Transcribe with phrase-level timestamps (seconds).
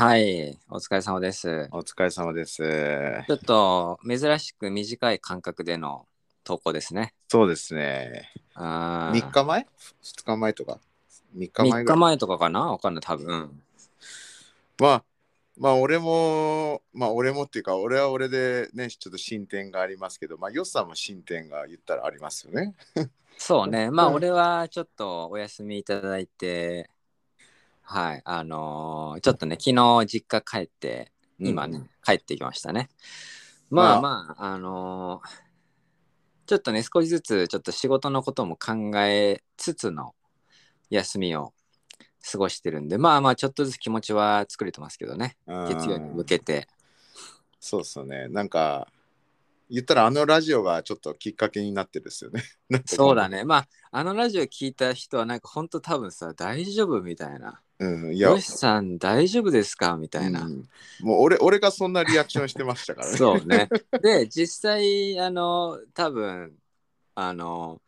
[0.00, 1.68] はい、お疲れ様です。
[1.72, 3.22] お疲れ様です。
[3.26, 6.06] ちょっと珍しく短い間隔での
[6.42, 7.12] 投稿ですね。
[7.28, 8.30] そうですね。
[8.54, 9.66] あー3日前
[10.02, 10.78] ?2 日前とか
[11.36, 11.84] ?3 日前3ぐらい？
[11.84, 12.60] 日前とかかな？
[12.72, 13.62] わかんない、多分。
[14.78, 15.04] まあ、
[15.58, 22.72] まあ、俺も、まあ、俺もっていうか、俺は俺でね、ちょっと進展がありますけど、まあ、ヨッさんも進展が言ったらありますよね。
[23.36, 23.90] そうね。
[23.90, 26.88] まあ、うん俺はちょっとお休みいただいて、
[27.92, 32.88] はい、あのーちょっとね、昨日実家帰って、今ね、うん帰ってきましたね。
[33.68, 35.28] まあままあ、あのー
[36.46, 40.14] ちょっとね、少しずつちょっと仕事のことも考えつつの
[40.88, 41.52] 休みを
[42.30, 46.68] 過ごしてるんで、まあまあ、ちょっとずつ気持ちは作れてますけどね、うん月曜に向けて。
[47.58, 48.28] そうですよね。
[48.28, 48.86] なんか、
[49.68, 52.44] 言ったらあのラジオがちょっときっかけになってるですよね。
[52.86, 53.28] そうだ。
[53.28, 53.42] ね。
[53.42, 57.60] まあ、あのラジオ聞いた人は、なんか本当多分さ、大丈夫みたいな。
[57.80, 59.96] うん、いや、よしさん、大丈夫ですか？
[59.96, 60.42] みたいな。
[60.42, 60.68] うん
[61.00, 63.16] もう俺俺がそんなリアクションしてましたからね。
[63.16, 63.68] そうね。
[64.02, 66.52] で、実際、あの、多分
[67.14, 67.80] あの、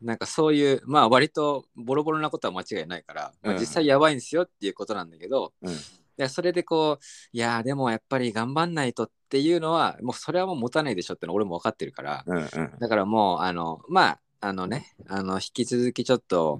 [0.00, 5.74] なんかそういう、まあ割とボロボロなことは間違いないから、まあうん実際やばいんですよっていうことなんだけど、うん
[6.16, 12.48] でそれでこう、いやーでもやっぱり頑張んないとっていうのは、もうそれはもう持たないでしょっての俺も分かってるから、うんうん
[12.80, 16.58] だからもう、あの、まあ、あのね、あの、引き続きちょっと、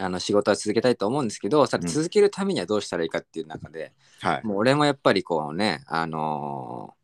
[0.00, 1.86] あの仕事は続けたいと思うんですけど、さうん。
[1.86, 4.46] 続けるためにはどうしたらいいかっていう中で、はい。
[4.46, 7.00] もう俺もやっぱりこうね、あのー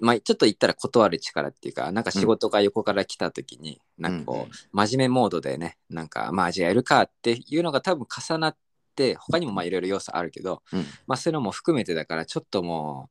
[0.00, 8.56] まあちょっと言ったら断る力っていうか、なんか仕事が横から来た時に、なんかこう、真面目モードでね、なんかまあじゃあやるかっていうのが多分重なっ
[8.94, 10.84] て、他にもまあいろいろ要素あるけど、うん。
[11.06, 13.08] まあそういうのも含めてだから、ちょっとも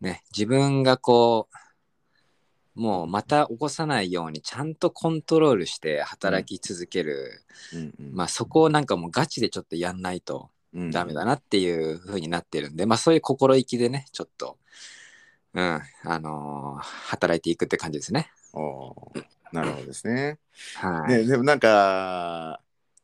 [0.00, 1.56] う、ね、自分がこう、
[2.74, 14.56] もうまた起こさないようにちゃんとコントロールして働き続ける、うんうんまあそこをなんかもうガチでちょっとやんないと、うんダメだなっていう風になってるんで、まあそういう心意気でね、ちょっと、
[15.52, 18.30] うん、あのー働いていくって感じですね。
[18.52, 20.38] おーなるほどですね。
[20.76, 21.18] はい。
[21.18, 22.60] ね、でもなんか、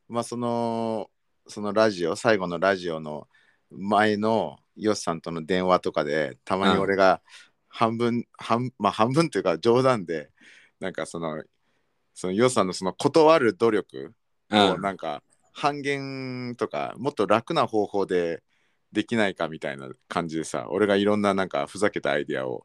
[0.09, 1.11] まあその、
[1.49, 3.27] そのラジオ、最後のラジオの
[3.71, 7.21] 前のヨシさんとの電話とかで、たまに俺が
[7.77, 10.31] 半分、半まあ半分というか冗談で、
[10.81, 11.43] なんかその、
[12.15, 14.15] そのヨシさんのその断る努力
[14.49, 15.23] うん、をなんか
[15.53, 18.43] 半減とか、もっと楽な方法で
[18.93, 22.65] できないかみたいな感じでさ、俺がいろんななんかふざけたアイディアを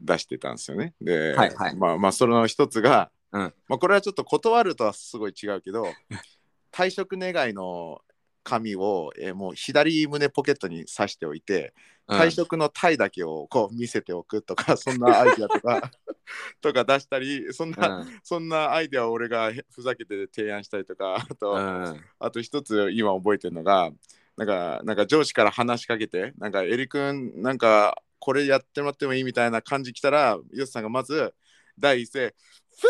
[0.00, 0.94] 出してたんですよね。
[1.00, 1.76] で、はいはい。
[1.76, 3.54] まあまあその一つが、うん。
[3.68, 5.86] まあこれはちょっと断るとはすごい違うけど
[6.72, 8.02] 退職願いの
[8.42, 11.74] 紙を、えーもう左胸ポケットに刺しておいて
[12.08, 15.90] うん退職のタイだけをこう見せておくとか、 そんなアイデアとか
[16.60, 23.90] とか出したりそんな、うんそんなアイデアを俺がへふざけて提案したりとか あと、うんあと一つ今覚えてるのが
[24.36, 31.34] なんかなんか上司から話しかけてなんかエリ君なんかこれやってもらってもいいみたいな感じ来たらヨシさんがまず
[31.78, 32.34] 第一声
[32.78, 32.88] 「ふー!」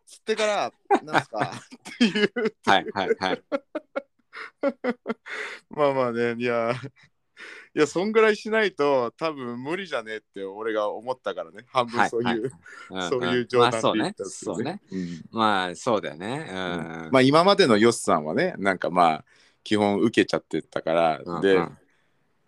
[0.00, 0.72] っつってから
[1.02, 2.32] 「なんすか?」っていう
[2.66, 3.42] はいはいはい。
[5.70, 6.72] まあまあねいや
[7.74, 11.64] いやそんぐらいしないと多分無理じゃねって俺が思ったからね。
[11.68, 12.40] 半分そういう、はい。
[12.90, 14.80] は いそういう冗談で言ったね。
[15.30, 16.46] まあそうだよね。
[16.48, 17.08] うん。
[17.12, 19.24] まあ今までのヨスさんはねなんかまあ
[19.62, 21.78] 基本受けちゃってたから、でうんうん。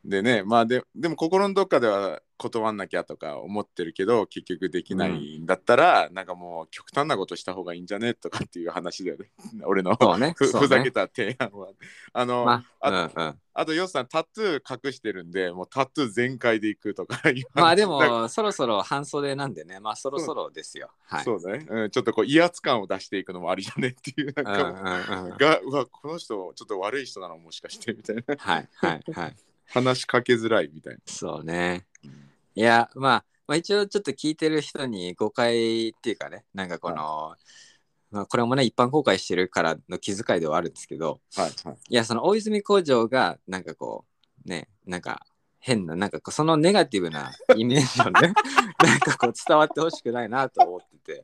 [0.04, 9.30] でねまあででも心のどっかでは断んなきゃとか思ってるけど結局できないんだったら、なんかもう極端なことした方がいいんじゃねとかっていう話だよね
[9.66, 10.34] 俺のね。
[10.36, 11.68] ふねふざけた提案は
[12.12, 13.38] あの、まあ、あうんうん。
[13.52, 17.20] あとヨスさんタトゥー隠してるんでもうタトゥー全開でいくとか
[17.52, 20.90] まあでも、そろそろ半袖なんでね、まあそろそろですよ。
[21.06, 21.24] はい。
[21.24, 25.36] そうね、うん、ちょっとこう威圧感を出していくのもありじゃねっていうなんか、うんうんうん。
[25.36, 29.36] がうわこの人ちょっと悪い人なのもしかしてみたいなはいはいはい。
[29.72, 31.00] 話しかけづらいみたいな。
[31.06, 31.86] そうね。
[32.54, 37.34] いや、まあ、まあ、一応ちょっと聞いてる人に誤解っていうかね、なんかこの、
[38.10, 41.76] まあ、これもね、一般公開してるからの気遣いではあるんですけど、はいはい。
[41.88, 44.04] いや、その大泉工場が、なんかこ
[44.47, 45.26] う、ね、なんか
[45.60, 48.32] 変な、なんかそのネガティブなイメージをね、
[48.82, 51.22] なんかこう伝わってほしくないなと思ってて、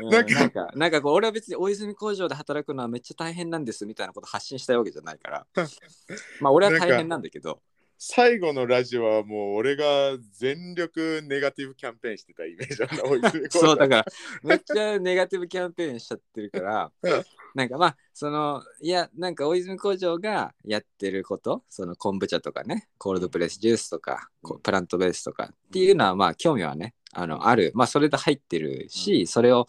[0.00, 5.46] うんなんかなんか、なんかこう、俺は別に大泉工場で働くのはめっちゃ大変なんですみたいなこと発信したいわけじゃないから、
[6.40, 7.62] まあ俺は大変なんだけど、
[8.04, 9.84] 最後のラジオはもう俺が
[10.32, 14.04] 全力ネガティブキャンペーンしてたイメージなんだ大泉公そうだから
[14.42, 17.24] めっちゃネガティブキャンペーンしちゃってるからうん。
[17.54, 27.70] なんかまあそのいやなんか大泉工場がやってることその昆布茶とかねコールドプレスジュースとかこうプラントベースとかっていうのはまあ興味はねあのある。
[27.74, 29.68] まあそれで入ってるし、それを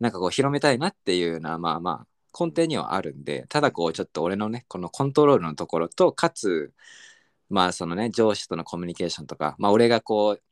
[0.00, 2.06] なんかこう広めたいなっていうのはまあまあ
[2.38, 6.72] 根底にはあるんでただこうちょっと俺のねこのコントロールのところとかつ
[7.50, 10.42] まあそのね上司とのコミュニケーションとかまあ俺がこう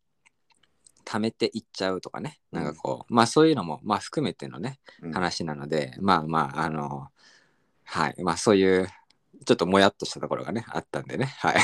[1.07, 7.09] 貯めていっちゃうとかねなんかこう、まあそういうのもまあ含めてのねうん話なので、まあまああの
[7.85, 8.89] はいまあそういう
[9.47, 11.57] ちょっともやっとしたところがねあったんでねはい。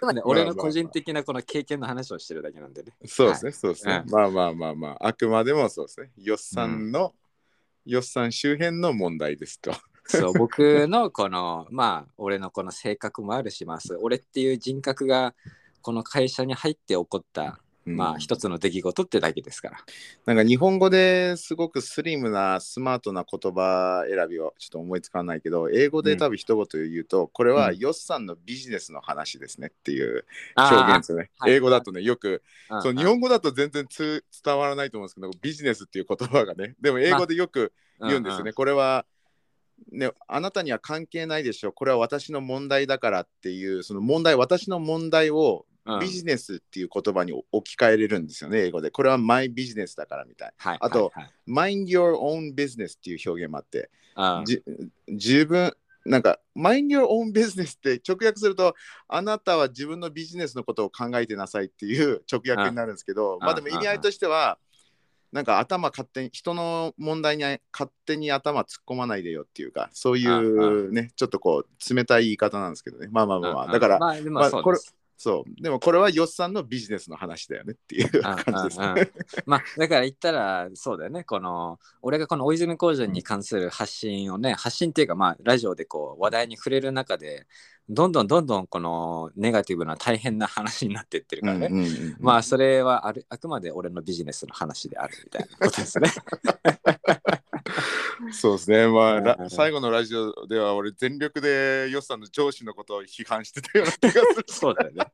[0.00, 2.92] ま 俺の個人的なこの経験の話をしてるだけなんでね。
[3.06, 4.02] そうですね、そうですね。
[4.04, 6.10] うんまあまあまあまあ、あくまでもそうですね。
[6.16, 7.14] よっさんの、
[7.84, 9.72] よっさん周辺の問題ですと。
[10.04, 15.34] そう 僕のこのまあ俺のこの性格もあるします俺っていう人格が
[15.82, 18.42] この会社に入って起こった、まあ一つ。
[18.42, 19.78] つの出来事ってだけですから。
[20.26, 30.24] なんか日本語ですごくスリムなスマートな言葉選びをちょっと思いつかないけど、英語で多分一言言うと、これはうんよっさんのビジネスの話ですねっていう
[30.56, 31.30] 表現ですよね。
[31.38, 38.52] はい英語だとね、よく、うんそう日本語だと全然つ伝わらないと思うんですけど、ビジネスっていう言葉がね、でも英語でよく言うんですよね。。
[38.52, 39.04] これは、
[39.90, 41.72] ね、あなたには関係ないでしょ。
[41.72, 45.66] これは私の問題だからっていう、その問題、私の問題を
[46.00, 48.90] ビジネスっていう言葉に置き換えれるんですよね、英語で。
[48.90, 50.52] これはマイビジネスだからみたい。
[50.56, 51.32] はい、あとはいはい
[51.72, 53.90] mind your own business っていう表現もあって、
[55.08, 55.74] 自分、
[56.04, 58.74] なんか、mind your own business って直訳すると、
[59.08, 64.58] あなたは自分のビジネスのことを考えてなさいっていう直訳になるんですけど、んまあでも意味合いとしては、
[65.32, 67.42] なんか頭勝手に、人の問題に
[67.72, 73.08] 勝手に頭突っ込まないでよっていうか、そういうね、ちょっとこう、冷たい言い方なんですけどね。
[73.10, 74.78] まあまあまあまあ、だから、まあ、でもまあこれ
[75.22, 75.62] そう。
[75.62, 79.12] でもこれはよっさんのビジネスの話だよねっていう 感じですね。
[79.46, 81.22] まあだから言ったらそうだよね。
[81.22, 87.46] この俺がこの大泉工場に関する発信をね発信っていうかまあラジオでこう話題に触れる中で
[87.88, 96.10] どんどんどんどんこのネガティブな大変な話になってってるからね、うんうんうんまあそれはあるあくまで俺のビジネスの話であるみたいなことですね。
[98.30, 104.44] そうですね、まあ、最後のラジオでは俺全力でヨッさんの上司のことを批判してたような気がする。
[104.46, 105.06] そうだよね。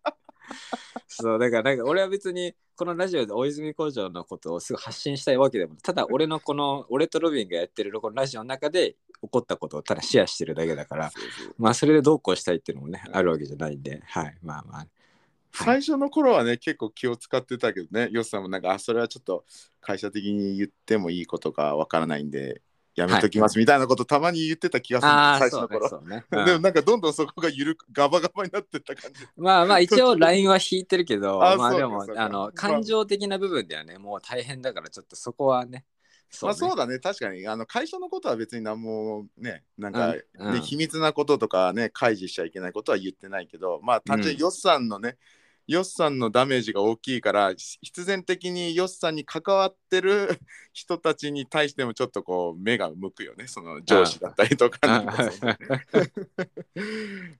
[1.08, 11.10] そうだからなんか俺は別にこのラジオで大泉工場のことをすぐ発信したいわけでもただ俺のこの俺とロビンがやってるこのラジオの中で起こったことをただシェアしてるだけだから
[11.58, 14.86] まあそれでどうこうしたいっていうのもねあるわけじゃないんではいまあまあ。
[15.52, 19.44] 最初の頃はね、結構気を使ってたけどね、ヨッさんもなんか、あ、それはちょっと
[19.80, 22.62] 会社的に言ってもいいことかわからないんで、
[22.98, 25.88] やめときますみたいなことたまに言ってた気がする、ああそうね最初の頃。
[25.88, 26.56] そうね、で うん。
[26.56, 29.26] もなんかどんどんそこが緩くガバガバになってった感じ。
[29.36, 35.84] まあまあ一応 LINE は引いてるけど あまあでもあの感情的な部分ではねもう大変だからちょっとそこはね
[36.42, 37.46] まあそうだだね、確かに。
[37.48, 40.60] あの会社のことは別に何もね、なんか、ねうんうん。
[40.60, 45.16] 秘密なこととかね、開示しちゃいけないことは言ってないけど、まあ単純にヨッさんのね、
[45.68, 50.40] ヨッさんのダメージが大きいから、必然的にヨッさんに関わってる
[50.72, 54.78] 人たちに対してもちょっとこう目が向くよね、その上司だったりとか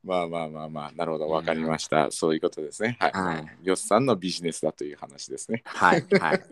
[0.04, 2.10] まあまあまあまあ、なるほど、わかりました。
[2.10, 2.98] そういうことですね。
[3.00, 3.12] はい。
[3.12, 5.62] はいヨッさんのビジネスだという話ですね。
[5.64, 6.42] はいはい。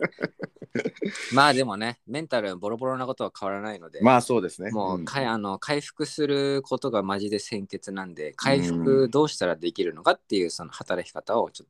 [1.33, 4.71] まあでもね、メンタルボロボロなことは変わらないので、まあそうですね。
[4.71, 11.66] もうんかいあの回復することがマジで先決なんで、回復どうしたらできるのかっていうその働き方をちょっと、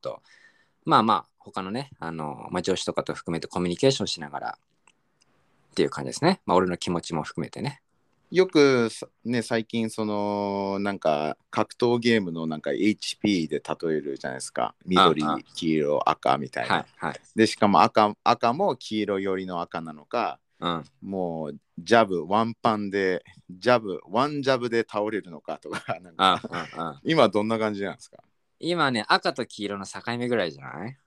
[0.86, 6.42] まあまあ、他のね、あのまあ、上司とかと含めてコミュニケーションしながらっていう感じですね。
[6.46, 7.82] まあ俺の気持ちも含めてね。
[8.30, 14.76] よくさね最近そのなんか格闘ゲームのなんか HP で例えるじゃないですか。
[14.86, 15.24] 緑
[15.56, 17.22] 黄色赤みたいな、はいはい。
[17.36, 28.18] でしかも赤赤も黄色寄りの赤なのかうん、もうジャブワンパンでジャブワンジャブで倒れるのかとかなんか今どんな感じなんですか？
[28.60, 30.98] 今ね、赤と黄色の境目ぐらいじゃない？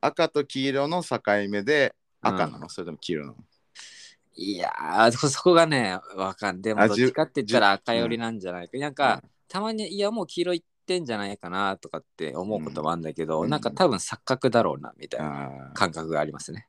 [0.00, 3.36] 赤と黄色の境目で赤なの、それとも黄色なの？
[4.34, 6.62] いやー、そそこがね、わかん。
[6.62, 8.78] でもどっちかって言ったら赤寄りなんじゃないか。
[8.78, 9.30] なんか、うん。
[9.48, 16.68] たまに、いや、もう黄色いってんじゃないかなとかって思うこともあるんだけど、うんなんか多分錯覚だろうな、みたいな感覚がありますね。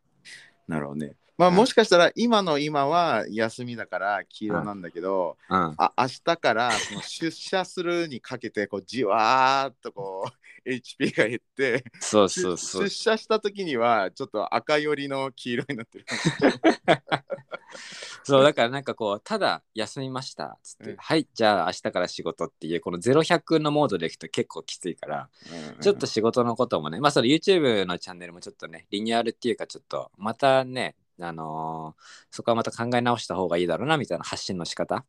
[0.67, 5.73] なるほどねまあうんもしかしたら今の今は休みだから黄色なんだけど、うん。
[5.77, 10.29] あ明日からその出社するにかけてこうじわーっとこう
[10.69, 12.89] HP が減ってそう出そうそう出。
[12.89, 16.05] 社した時にはちょっと赤寄りの黄色になってる。
[18.23, 25.29] そう、だからなんかこう、ただ休みました、つって、うんはい、じゃあ明日から仕事っていう、この0100のモードでいくと結構きついから、
[25.79, 35.05] ちょっと仕事のこともね、まあそれ YouTube のチャンネルもちょっとね、リニューアルっていうかちょっとまたね、あのーそこはまた考え直した方がいいだろうなみたいな発信の仕方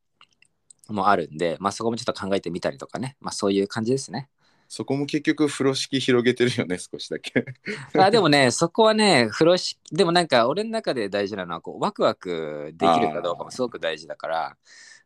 [0.88, 4.28] もあるんで、まあそこもちょっと考えてみたりとかね、まあそういう感じですね。
[4.70, 7.44] そこも結局風呂敷広げてるよね少しだけ。
[7.98, 14.56] あでもね、そこはね、風呂敷、でもなんか俺の中で大事なのはこう、ワクワクできるかどうかもすごく大事だから、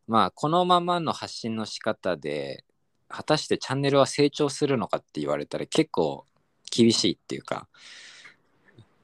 [0.06, 2.62] まあ、このままの発信の仕方で、
[3.08, 6.26] 果たしてチャンネルは成長するのかって言われたら結構
[6.70, 7.66] 厳しいっていうか、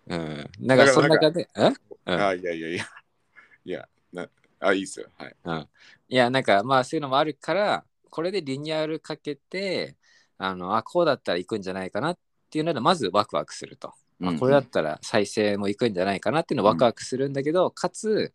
[0.09, 0.50] うん。
[0.61, 1.71] だからその中で、え？
[2.14, 2.26] うん。
[2.26, 2.85] あいやいやいや。
[3.64, 5.09] いやなあいいっすよ。
[5.17, 5.37] はい。
[5.45, 5.69] うん、
[6.09, 9.97] いやなんかまあそういうのもあるからこれでリニューアルかけて
[10.38, 12.19] あのあこうだったら行くんじゃないかなっ
[12.50, 18.33] ていうのでまずワクワクすると、あこれだったら再生も行くんじゃないかなっていうのをワクワクするんだけど、かつ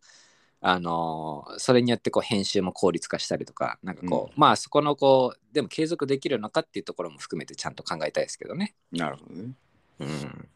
[0.60, 8.74] あのーそれによってこう編集も効率化したりとかなんかこう、まあそこのこうでも継続できるのかっていうところも含めてちゃんと考えたいですけどね。
[8.90, 9.52] なるほどね。
[10.00, 10.48] うん、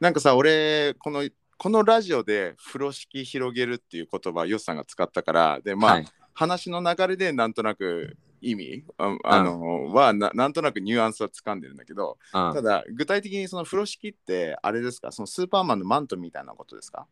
[0.00, 6.06] なんかさ俺このこのラジオで風呂敷広げるっていう言葉ヨスさんが使ったからでまあ、はい。
[6.32, 9.42] 話の流れでなんとなく意味ああ。
[9.42, 15.10] の、はななんとなくニュアンスは掴んでるんだけどうんただ具体的にその風呂敷ってあれですか？
[15.10, 17.08] そのスーパーマンのマントみたいなことですか？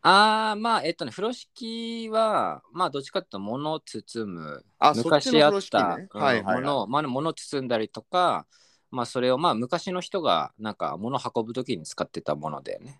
[0.00, 6.56] ああまあえっとね風呂敷はまあどっちかっていうと物を包むあ昔あった、うんはいはいはい。
[6.62, 8.46] 物をまあ物を包んだりとか
[8.90, 12.98] まあそれをまあ昔の人がなんか物を運ぶ時に使ってたものだよね。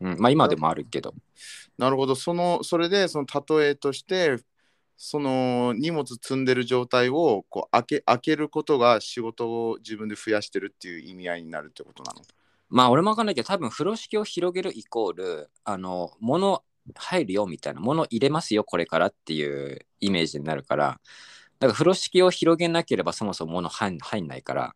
[0.00, 1.14] うん、まあ今でもあるけど。
[1.78, 2.14] なるほど。
[2.14, 3.26] そのそれでその
[3.58, 4.38] 例えとして
[4.96, 12.22] その荷物積んでる状態をこう開け開けることが仕事を自分で増やしてるっていう意味合いになるってことなの？
[12.68, 16.62] まあ俺もわかんないけど多分風呂敷を広げるイコールあの物
[16.94, 21.00] 入るよみたいな物入れますよこれからっていうイメージになるから
[21.58, 24.74] だから風呂敷を広げなければそもそも物入ん入んないから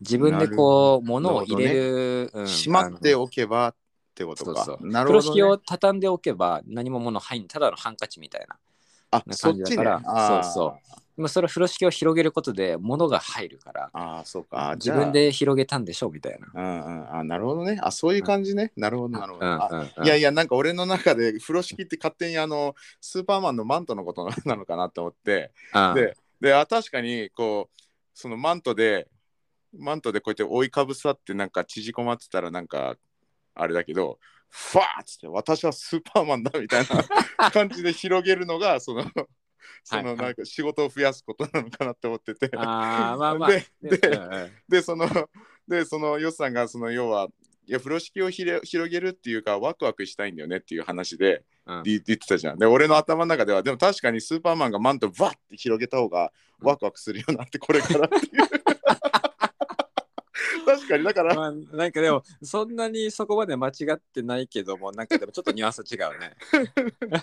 [0.00, 3.74] 自分でこう物を入れる、うんしまっておけば
[4.12, 4.64] ってことか。
[4.64, 5.62] そうそうなるほど、風呂敷をね。
[5.66, 8.56] 畳んでおけば何も物入んただのハンカチみたいな
[9.10, 9.62] あ、なそっちね。
[9.62, 14.74] 感じだからあーそうそうでもそれ風呂敷を広げることで物が入るからああ、そうか。
[14.78, 16.48] じ自分で広げたんでしょみたいな。
[16.54, 17.16] うんうん。
[17.18, 17.78] あ、なるほどね。
[17.82, 18.72] あ、そういう感じね。
[18.76, 20.04] なるほど、なるほど。
[20.04, 27.82] いやいや、なんか俺の中で風呂敷って勝手にあのスーパーマンのマントのことなのかなと思って、うんで、であ確かにこう、
[28.14, 29.08] そのマントで、
[29.78, 32.96] マントでこうやって覆いかぶさってなんか縮こまってたらなんか
[33.54, 34.18] あれだけど、
[34.48, 36.84] ファーッつって私はスーパーマンだみたい
[37.38, 39.04] な 感じで広げるのがその
[39.82, 43.50] そのなんか仕事を増やすことなのかなって思ってて、あーまあまあ。
[43.50, 43.64] で
[44.68, 45.08] でその
[45.66, 47.28] でそのヨッさんがその要は
[47.64, 51.82] いや風呂敷をひれ広げるっていうかワクワクしたいんだよねっていう話でうん。
[51.84, 52.58] 言言ってたじゃん。
[52.58, 58.61] で俺の頭の中ではでも確かにスーパーマンがマントバッて広げた方がワクワクするよなってこれからっていう
[60.64, 61.34] 確かにだから。
[61.34, 66.36] まあ、なんかでもそんなにそこまで間違ってないけどもなんかでもちょっとニュアンス違うね。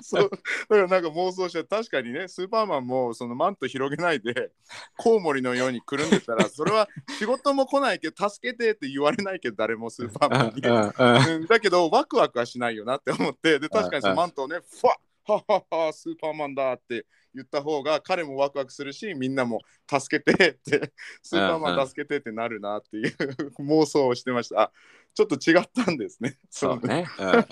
[0.01, 0.29] そう。
[0.29, 0.37] だ
[0.75, 4.51] からなんか妄想して確かにねスーパーマンもそのマント広げないで
[4.97, 11.35] コウモリのようにくるんでたらそれは仕事も来ないけど助けてって言われないけど誰もスーパーマンに。
[11.35, 17.05] うんだけどワクワクはしないよなって思ってで確かにそのマントをねファッはっはっはスーパーマンだって
[17.35, 23.15] 言った方が彼もワクワクするしみんなも助けてって スーパーマン助けてってなるなっていう
[23.61, 24.61] 妄想をしてました。
[24.61, 24.71] あ
[25.13, 26.37] ちょっと違ったんですね。
[26.49, 27.05] そうね。
[27.17, 27.45] うんうんうん。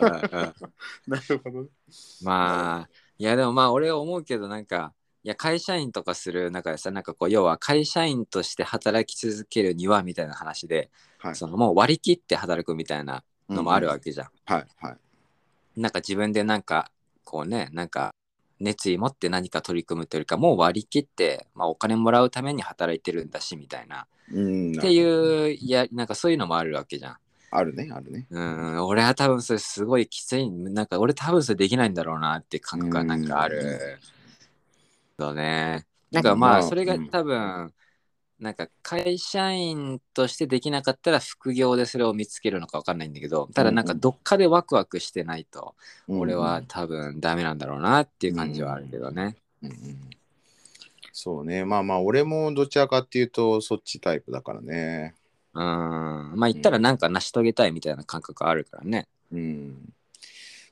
[1.08, 1.68] なるほど。
[2.24, 4.94] まあいやでもまあ俺思うけどなんか
[5.24, 11.36] いや会社員とかする中でさなんかこう要は会社員として働き続けるにはみたいな話で、はい。
[11.36, 14.30] そのもう割り切って働くみたいなのもあるわけじゃん。
[14.46, 14.98] はいはい。
[15.76, 16.92] なんか自分でなんか
[17.24, 18.14] こうねなんか
[18.60, 27.18] 熱意持って何か取り組むというかもう割り切って、まあ、お金もらうために働いてるんだしみたいなうんっていういやなんかそういうのもあるわけじゃん。
[27.50, 34.00] あるねあるねうん俺は多分それすごいきついなんか俺多分それできないんだろうなって感覚がなんかある。
[35.20, 35.86] そうね。
[36.12, 37.74] なんかままああそれがうん多分
[38.40, 45.74] なんか会社員としてできなかったら副業でそれを見つけるのか分かんないんだけどただなんかどっかでワクワクしてないと
[46.08, 49.36] 俺は多分ダメなんだろうなっていう感じはあるけどね。
[49.64, 50.10] うんうん。
[51.12, 51.66] そうね。
[51.66, 55.16] まあまあ俺もどちらかっていうとそっちタイプだからね。
[55.54, 55.64] うん。
[56.36, 59.08] まあ言ったらなんか成し遂げたいみたいな感覚あるからね。
[59.32, 59.94] うん。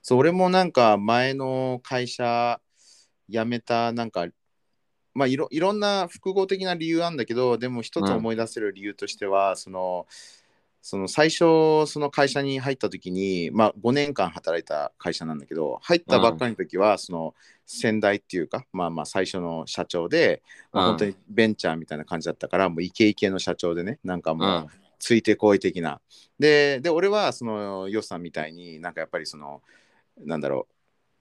[0.03, 2.61] そう俺もなんか前の会社
[3.27, 4.27] 辞めたなんか
[5.15, 10.05] まあいろいろんな複合的な理由あるんだけどでも一つ思い出せる理由としては、その
[10.81, 17.33] その最初その会社に入った時にまあ5年間働いた会社なんだけど入ったばっかりの時はその
[17.65, 24.35] 先代っていうかまあまあ最初の社長で、まあうん本当にベンチャーみたいな感じだったからもうイケイケの社長でねなんかう。
[24.35, 24.67] もうん
[24.97, 26.01] ついてこい的な。
[26.39, 29.61] で、で俺はそのヨスさんみたいになんかやっぱりその
[30.17, 30.74] なんだろう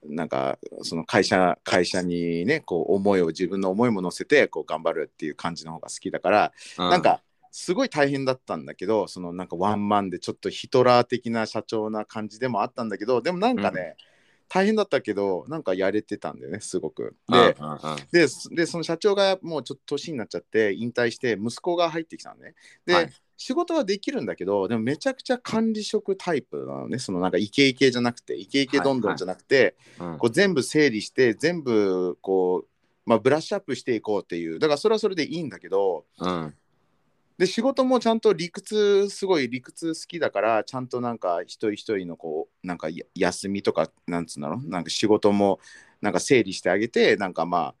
[0.09, 7.21] なんかその会社会社にねこう思いを自分の思いも乗せてこう頑張るっていう感じの方が好きだから、うなんか
[7.51, 13.95] すごい大変だったんだけどそのなんかワンマンでちょっとヒトラー的な社長な感じでもあったんだけどでもなんかね、
[14.47, 17.15] 大変だったけどなんかやれてたんだよねすごく。
[18.11, 22.55] ででその社長がもうちょっと年になっちゃって引退して息子が入ってきたのね。
[22.85, 26.99] で、はい仕事はできるんだけどでもめちゃくちゃ管理職タイプなのね。
[26.99, 30.17] そのなんかイケイケじゃなくてイケイケどんどんじゃなくて、うん。
[30.17, 32.67] こう全部整理して全部こう、
[33.05, 34.59] まあ、ブラッシュアップしていこうっていう。
[34.59, 36.53] だからそれはそれでいいんだけどうん。
[37.37, 45.59] で仕事もちゃんと理屈すごい理屈好きだからちゃんとなんか一人一人のこうなんかや休みとかなんつうのなんか仕事も
[46.01, 47.75] なんか整理してあげてなんかまあ、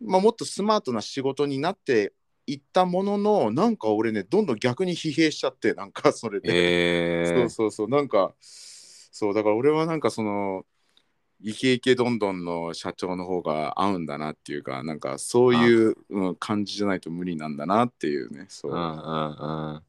[0.00, 2.14] まあ、もっとスマートな仕事になって
[2.46, 10.64] いったもののなんか俺ねどんどん逆に疲弊しちゃってなんかそれで、えそうそうそうなんかそうだから俺はなんかその
[11.40, 18.92] イケイケどんどんの社長の方が合うんだなっていうかなんかそういう、うん、感じじゃないと無理なんだなっていうねそう、うんうんう
[19.76, 19.82] ん。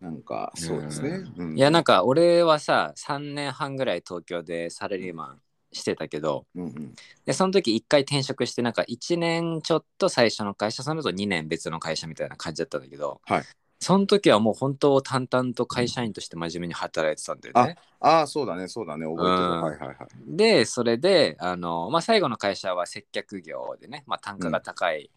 [0.00, 1.56] なんかそうですね、うん。
[1.56, 5.40] いやなんか俺はさ3年半ぐらい東京でサラリーマン
[5.72, 6.94] してたけどうんうん。
[7.24, 13.42] でその時1回転職してなんか1年ちょっと最初の会社その後2年別の会社みたいな感じだったんだけど、はい。
[13.78, 17.76] その時はもう本当淡々と会社員として真面目に働いてたんだよね。
[18.00, 19.04] ああそうだねそうだね。
[19.04, 19.62] 覚えてる、うん。
[19.62, 19.96] はいはいはい
[20.26, 25.10] でそれであの、まあ、最後の会社は接客業でね、まあ、単価が高い、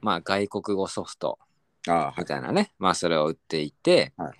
[0.00, 1.38] まあ、外国語ソフト
[2.16, 4.32] みたいなね、まあそれを売っていて、はい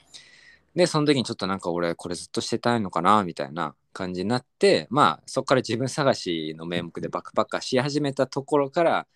[0.78, 9.06] でその時にちょっとなんか俺これずっとしてたいのかなみたいな感じになってまあそこから自分探しの名目でバックパッカーし始めたところから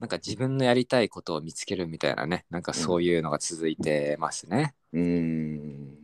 [0.00, 4.74] なんか自分のやりたいことを見つけるみたいなねなんかそういうのが続いてますね。
[4.92, 5.98] うーん。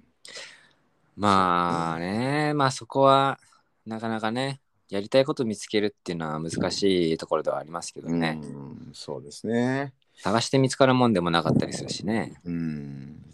[1.17, 3.40] まあねまあそこは
[3.87, 8.90] なかなかねやりたいこと見つけるっていうのは難しいところではありますけどね、うん。
[8.93, 9.93] そうですね。
[10.19, 12.40] 探して見つかるもんでもなかったりするしね。
[12.45, 13.30] うん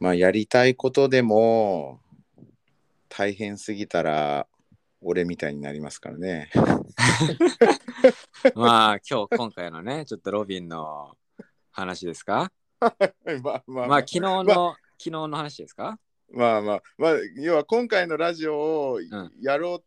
[0.00, 2.00] まあやりたいことでも
[3.10, 4.46] 大変すぎたら
[5.02, 6.50] 俺みたいになりますからね。
[8.54, 11.16] まあ今日今回のねちょっとロビンの
[11.70, 12.50] 話ですか？
[12.80, 12.94] まあ
[13.42, 13.86] まあまあ。
[13.86, 15.98] まあ昨日の、昨日の話ですか？
[16.32, 16.82] まあまあ。
[16.96, 19.32] まあ要は今回のラジオをん。
[19.42, 19.82] やろうっ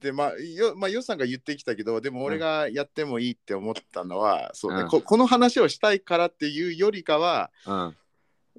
[0.00, 4.88] て、まあよまあよさんが言ってきたけどでも俺がやってもいいって思ったのは、そうね、うん。
[4.88, 7.96] ここの話をしたいからっていうよりかはうん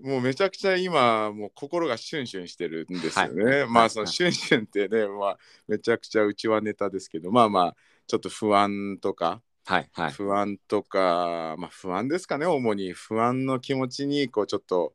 [0.01, 3.43] もうめちゃくちゃ今もう心がシュンシュンしてるんですよね。
[3.43, 3.67] はい。
[3.67, 9.89] まあそのシュンシュンってね、まあ、めちゃくちゃうちはネタですけどまあまあちょっと不安とかはい。
[9.91, 10.11] はい。
[10.13, 12.93] 不安とか、まあ不安ですかね主に。
[12.93, 14.93] 不安の気持ちにこうちょっと、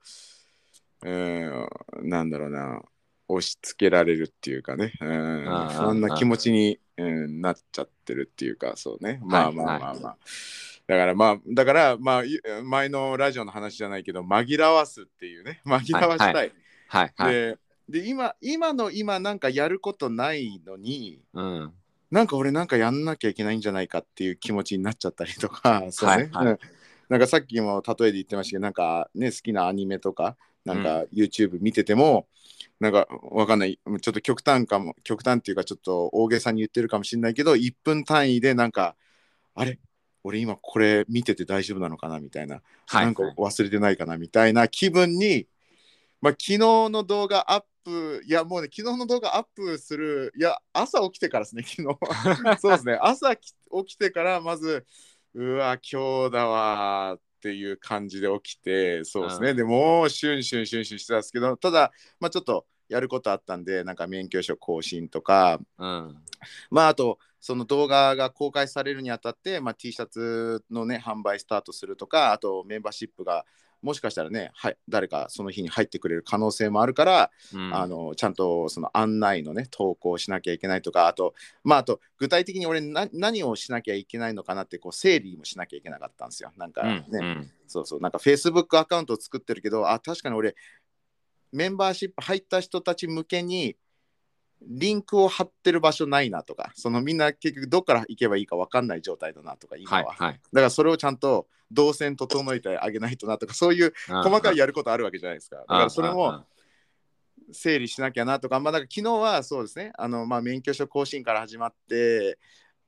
[1.02, 1.68] うん、
[2.04, 2.80] なんだろうな
[3.28, 9.20] 押し付けられるっていうかね、うん、不安な気持ちに、うん、なっちゃってるっていうかそうね。
[9.22, 9.94] まあはいまあまあ。
[9.94, 10.16] まあ、
[10.92, 15.60] だからまあだからまあい前のラジオの話じゃないけど紛らわすっていうね。
[15.66, 16.52] 紛らわしたい、はい
[16.86, 17.12] はい。
[17.16, 21.72] はいでで今今の今なんかやることないのにうん。
[22.10, 26.46] なんか俺なんかやんなきゃいけないんじゃないかっていう気持ちになっちゃったりとか、 そうね、はいはい。
[26.46, 26.58] うん。
[27.08, 32.28] なんかさっきも例えで言ってましたけど、なんかね、好きなアニメとか、なんか YouTube 見てても、
[32.80, 38.94] なんかわかんない、ちょっと極端かも、極端っていうかちょっと大げさに言ってるかもしれないけど、1分単位でなんか、
[39.54, 39.78] あれ？
[40.24, 43.04] 俺今これ見てて大丈夫なのかなみたいな、はい。
[43.04, 45.46] なんか忘れてないかなみたいな気分に、
[46.20, 51.98] まあ、昨日の動画アップ、いやもうね、昨日の動画アップする、いや、朝起きてからですね、昨日。
[52.60, 54.86] そうですね、朝き起きてから、まず、
[55.34, 59.56] うわ、今日だわーっていう感じで起きて、そうですね、うん。
[59.56, 66.22] でもう、シュンシュンシュンシュンしてたんですけど、ただ、まあ、ちょっとやることあったんで、なんか免許証更新とか、うん。
[66.70, 73.44] まあ、あと、その動画が公開されるにあたって、まあ、T シャツのね、販売スタートするとか、あとメンバーシップが、
[73.82, 77.74] もしかしたらね、はい、誰かその日に入ってくれる可能性もあるから、うん。
[77.74, 86.52] あのちゃんとその案内のね投稿しなきゃいけないとかあとまああと具体的に俺な何をしなきゃいけないのかなってこう整理もしなきゃいけなかったんですよ。
[86.56, 87.50] なんかうね、んうん。
[87.66, 88.00] そうそう。
[88.00, 90.54] なんか Facebook アカウントを作ってるけどあ確かに俺
[91.50, 93.76] メンバーシップ入った人たち向けに
[94.68, 100.40] リンクを貼ってる場所ないなとかそのみんな結局どっから行けばいいか分かんない状態だなとか今は、はいはい。
[100.52, 105.56] だからそれをちゃんと動線整えてあげないとなとかそういう細かいやることあるわけじゃないですか。
[105.56, 106.44] だからそれも
[107.50, 112.38] 整理しなきゃなとか、まあ、だから昨日はそうですね、あのまあ、免許証更新から始まって、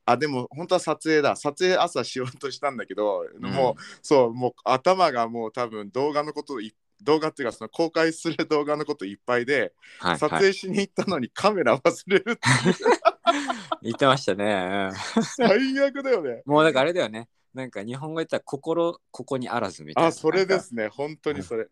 [0.07, 3.43] あ、でも本当は撮影だ、撮影朝しようとしたんだけど、うん。
[3.43, 12.41] もう、そう、もう頭がもう多分動画のことい動画っていうかその公開する動画のこといっぱいで、はいはい撮影しに行ったのにカメラ忘れるって
[13.83, 16.43] 言ってましたね、うん最悪だよね。
[16.47, 20.09] もうだからあれだよねなんか日本語言ったら心ここにあらずみたいな。
[20.09, 20.59] あ、それで。
[20.59, 21.69] すね、本当にそれ。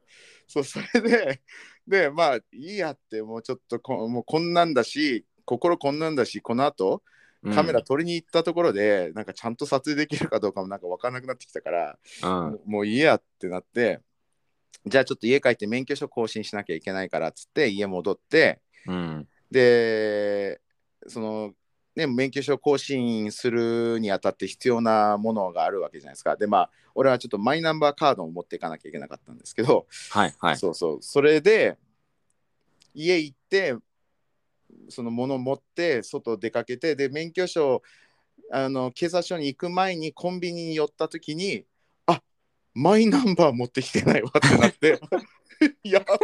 [0.47, 1.43] そう、それで、
[1.87, 7.03] で、まあ、いいやって、もうちょっとこ、もうこんなんだし、心こんなんだし、この後、
[7.53, 12.61] カメラ撮りに行ったところで、なんかちゃんと撮影できるかどうかもなんか分からなくなってきたから、うん。
[12.65, 14.01] もういいやってなって、
[14.85, 19.29] じゃあちょっと家帰って免許証更新しなきゃいけないからっつって家戻って、うん。
[19.51, 20.61] で、
[21.07, 21.53] その、
[21.95, 26.37] ね、免許証更新するにあたって必要なものがあるわけじゃないですか。
[26.37, 30.57] で、まあ、俺はちょっとマイナンバーカードを持っていかなきゃいけなかったんですけど、はいはい。
[30.57, 31.77] そうそう、それで、
[32.95, 33.77] 家行って、
[34.89, 37.83] そのもの持って、外出かけて、で、免許証、
[38.51, 41.72] あの警察署に行く前にコンビニに寄った時に、あ
[42.75, 45.01] マイナンバー持ってきてないわってなって、
[45.85, 46.19] やばい。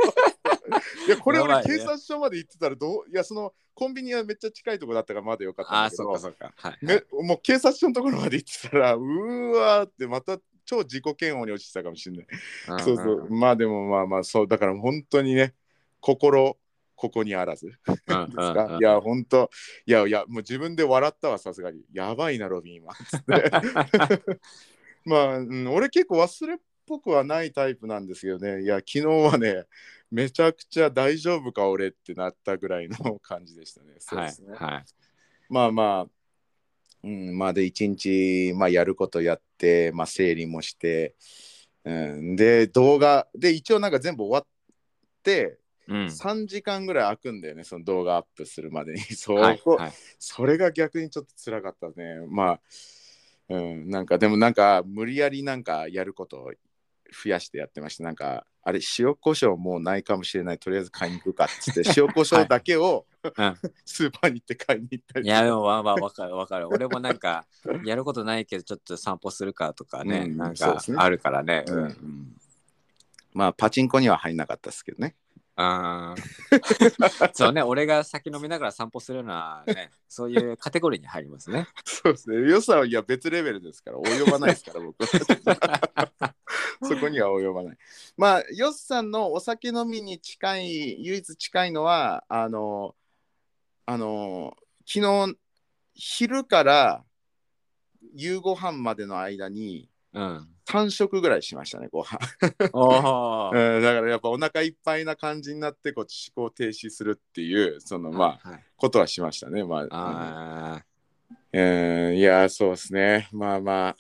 [1.06, 6.52] いや、これ俺、警察署まで行ってたらどう、いや、そのコンビニはめっちゃ近いとこだったからまだよかったああ、んだけど、そっかそっか。
[6.56, 6.86] はい。
[6.86, 12.26] ね、もう警察署のところまで行ってたら、うーわーってまた超自己嫌悪に落ちてたかもしれない。
[12.70, 13.30] うんそうそう。
[13.30, 14.48] まあでもまあまあそう。
[14.48, 15.54] だから本当にね
[16.00, 16.58] 心
[16.94, 17.66] ここにあらず。
[17.66, 18.78] ですか、うん。
[18.78, 19.50] いや本当。
[19.86, 21.84] いやいやもう自分で笑ったわさすがに。
[21.92, 22.74] やばいなロビン。
[22.74, 23.50] 今つって
[25.08, 29.64] まあ、うん、俺結構忘れっぽくはないタイプなんですけどねいや昨日はね
[30.10, 34.84] めちゃくちゃ大丈夫か俺ってなったぐらいの感じでしたねそうはいですね、はい。
[35.48, 36.10] まあまあ
[37.04, 41.14] うん、まあで一日、まあ、やることやって、まあ、整理もして、
[41.84, 44.46] うん、で動画で一応なんか全部終わっ
[45.22, 46.06] て、うん。
[46.06, 49.92] 3時間ぐらい空くんだよねその動画アップするまでにそこ、はいはい。
[50.18, 52.60] それが逆にちょっと辛かったねまあ、
[53.48, 56.52] うん、なんかでもなんか無理やりなんかやることを
[57.24, 60.58] 増やしてやってましたなんかあれ塩コショウもうないかもしれない。
[60.58, 63.56] とりあえず買いに行くかっつって 塩コショウだけを、うん。
[63.86, 65.26] スーパーに行って買いに行ったり。
[65.26, 66.68] いや、でもまあまあわかるわかる。
[66.68, 67.46] 俺もなんか、
[67.86, 71.64] やることないけど、ちょっと散歩するかとかね、うんなんかあるからね。
[71.66, 71.76] うん。
[71.76, 72.36] うん
[73.32, 75.14] まあパチンコには入んなかったですけどね
[75.60, 81.66] あー そうね、俺が酒飲みながら散歩するのはね、そういうカテゴリーに入りますね。
[81.84, 82.48] そうですね。
[82.48, 86.34] 良さはいや別レベルですから、 及ばないですから、僕は。
[86.80, 87.78] そこには及ばない。
[88.16, 92.94] まあ、ヨッさんのお酒飲みに近い、唯一近いのは、あの、
[93.84, 95.36] あの、昨日、
[95.94, 97.04] 昼から
[98.14, 100.48] 夕ご飯までの間にうん。
[100.66, 102.18] 3食ぐらいしましたね、ご飯。
[102.42, 109.64] うんだからやっぱお腹いっぱいな感じになって、こう思考停止するっていう、そのまあ、はいことはしましたね。
[109.64, 110.84] まあ、あ
[111.52, 113.28] うん、いや、そうですね。
[113.32, 113.96] まあまあ。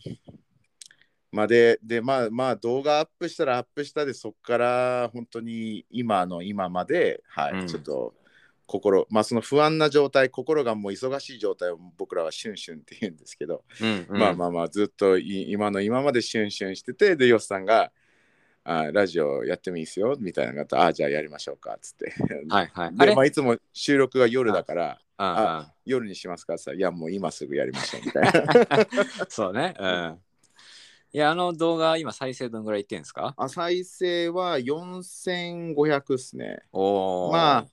[1.30, 8.14] まあで、で、まあまあ動画アップしたらアップしたで、そこから本当に今の今まで、はい、うんちょっと
[8.68, 17.90] 心、まあその不安な状態、心がもう忙しい状態を僕らはシュンシュンって言うんですけど、ーうんうんまあまあまあずっとい今の今までシュンシュンしてて、で、ヨスさんが、
[18.64, 22.12] あラジオやってもいいですよみたいなのがああじゃあやりましょうかっつって。
[22.50, 22.88] はいはい。
[22.88, 23.14] あで、れ？
[23.14, 28.86] まあ、いつも収録が夜だから、あ夜にしますかさ、いやもう今すぐやりましょうみたいな。
[29.30, 29.74] そうね。
[29.78, 30.18] うん。
[31.10, 33.32] いや、あの動画、今再生どんぐらいいってんですか？
[33.38, 36.60] あ再生は4500っすね。
[36.70, 37.66] おーまあ、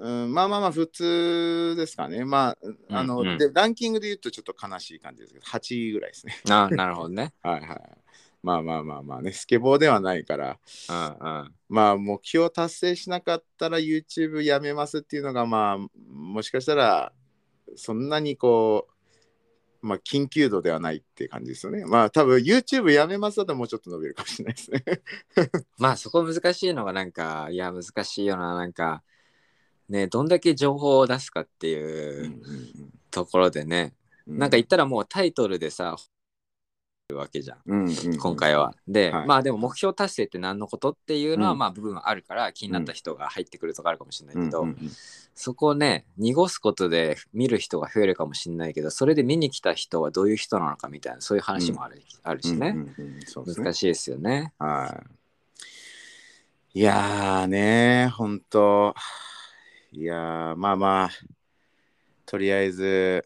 [0.00, 2.24] うん、まあまあまあ普通ですかね。
[2.24, 2.56] ま
[2.88, 6.36] あ、あの、うんうんで、ランキングで言うとちょっと悲しい感じですけど、8位ぐらいですね。
[6.50, 7.34] あなるほどね。
[7.42, 7.80] はいはい。
[8.42, 10.58] まあまあまあまあね、スケボーではないから、
[10.88, 11.54] うんうん。
[11.68, 15.78] まあ目標達成しなかったら YouTube やめますっていうのが、まあ、
[16.10, 17.12] もしかしたら、
[17.76, 21.84] そんなにこう、まあ、緊急度ではないって感じですよね。
[21.86, 24.84] まあ、多分 YouTube やめますだともうちょっと伸びるかもしれないですね。
[25.78, 29.02] まあそこ難しいのがなんか、いや難しいよな、なんか、
[29.90, 32.40] ね、どんだけ情報を出すかっていう
[33.10, 33.92] ところでね、
[34.26, 35.96] なんか言ったらもうタイトルでさ、
[37.12, 37.58] わけじゃん。
[37.66, 38.74] うんうん今回は。
[38.86, 44.90] で、はいまあでも目標達成って何のことっていうのはうんまあ部分あるから気になった人が入ってくるとかあるかもしれないけど、うんうんうん
[45.32, 53.24] そこをね濁すことで見る人が増えるかもしれないけどそれで見に来た人はどういう人なのかみたいなそういう話もある,、あるしね、うんうんうんね
[53.56, 54.52] 難しいですよね。
[54.58, 55.02] は
[56.74, 56.78] い。
[56.80, 58.94] いやーね、ほんと。
[59.92, 61.10] いやー、まあまあ、
[62.24, 63.24] とりあえず、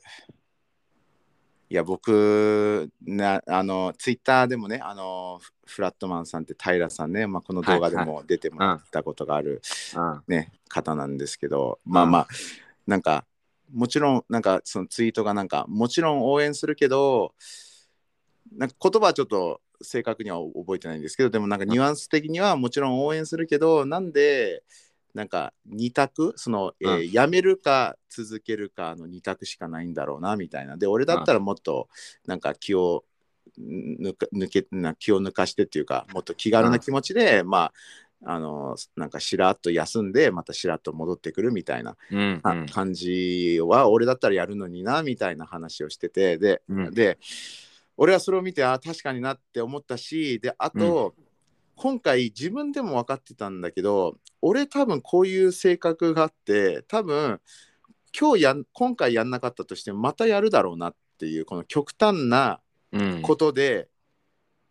[1.68, 9.60] いや、僕、なあの、ツイッターでもね、あの、フフラットマンさんって平さんね、まあ、この動画ではいも出てもらったことがある、
[9.94, 10.22] うん。
[10.26, 12.28] ね、方なんですけど、まあまあ、
[12.86, 13.26] なんか、
[13.70, 17.34] もちろん、なんか、そのツイートがなんか、もちろん応援するけど、
[18.56, 24.62] なんか言葉はちょっと正確には覚えてないんですけど、でもなんかニュアンス的にはもちろん応援するけど、なんで、
[25.14, 26.32] なんか二択？
[26.36, 27.10] その、えーうん。
[27.12, 30.76] やめるか続けるかの二択しかないんだろうなみたいな。
[30.76, 31.88] で、俺だったらもっと
[32.26, 33.04] なんか気を
[33.58, 37.72] 抜か抜けな気を抜かしてっていうかもっと気軽な気持ちで、まあ
[38.26, 42.66] あのなんかしらっと休んでまたしらっと戻ってくるみたいなうんうん。
[42.66, 46.38] 感じは俺だったらやるのになみたいな話をしてて。
[46.38, 46.90] で,、うん。
[46.92, 47.18] で
[47.96, 51.14] 俺はそれを見てあ確かになって思ったしであと、
[51.76, 57.40] 今回自分でも分かってたんだけど俺多分こういう性格があって多分
[58.18, 62.60] 今日やん今回やんなかったとしてもまたやるだろうなっていうこの極端な
[62.92, 63.88] うんことで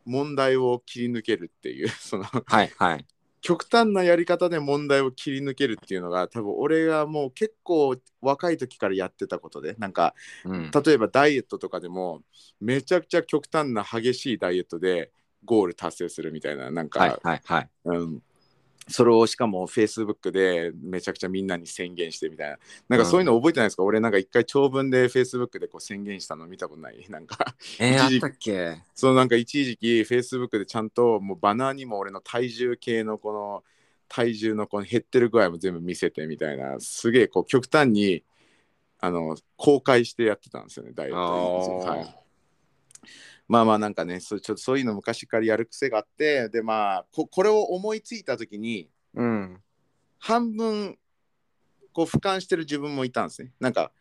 [0.05, 3.05] 問題を切り抜けるっていう そのはいはい。
[3.41, 12.23] 極端なやり方で問題を切り抜けるっていうのが多分俺がもう結構若い時からやってたことでなんかうん例えばダイエットとかでも
[12.61, 15.11] めちゃくちゃ極端な激しいダイエットで
[15.45, 17.69] ゴール達成するみたいななんか、はいはいはい。
[17.85, 18.23] うん、
[18.87, 22.57] それをしかも Facebook でめちゃくちゃみんなに宣言してみたいな。
[22.89, 27.05] なんかそういうの覚えてないですか、俺なんか一回長文で Facebook でこう宣言したの見たことない？
[27.09, 28.81] なんかえー、あったっけ？
[28.93, 33.63] そのなんか一時期 Facebook でちゃんともうバナーにも俺の体重計のこの
[34.07, 36.79] 体重のこの減ってる具合も全部見せてみたいな。
[36.79, 38.23] すげえこう極端に
[38.99, 42.22] あの公開してやってたんですよねダイエットはい、
[43.47, 49.61] まあまあなんかねそうちょっとそういうの昔からやる癖があってでまあここれを思いついた時にうん。
[50.19, 50.97] 半分
[51.91, 53.91] こう俯瞰してる自分もいたんですねなんか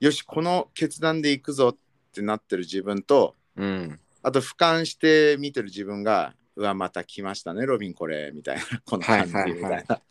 [0.00, 1.76] よしこの決断でいくぞっ
[2.12, 4.00] てなってる自分とうん。
[4.22, 10.02] あと俯瞰して見てる自分が、うわ、また来ましたね、ロビンこれ、みたいな、 この感じ、はいはいはいみたいな。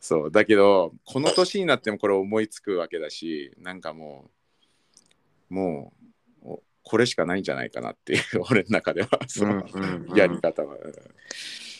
[0.00, 4.30] そう、だけど、この年になってもこれ思いつくわけだし、なんかも
[5.50, 6.09] う、もう、お
[6.82, 9.64] これしかないんじゃないかなっていう、 俺の中では、その、
[10.16, 10.76] やり方は。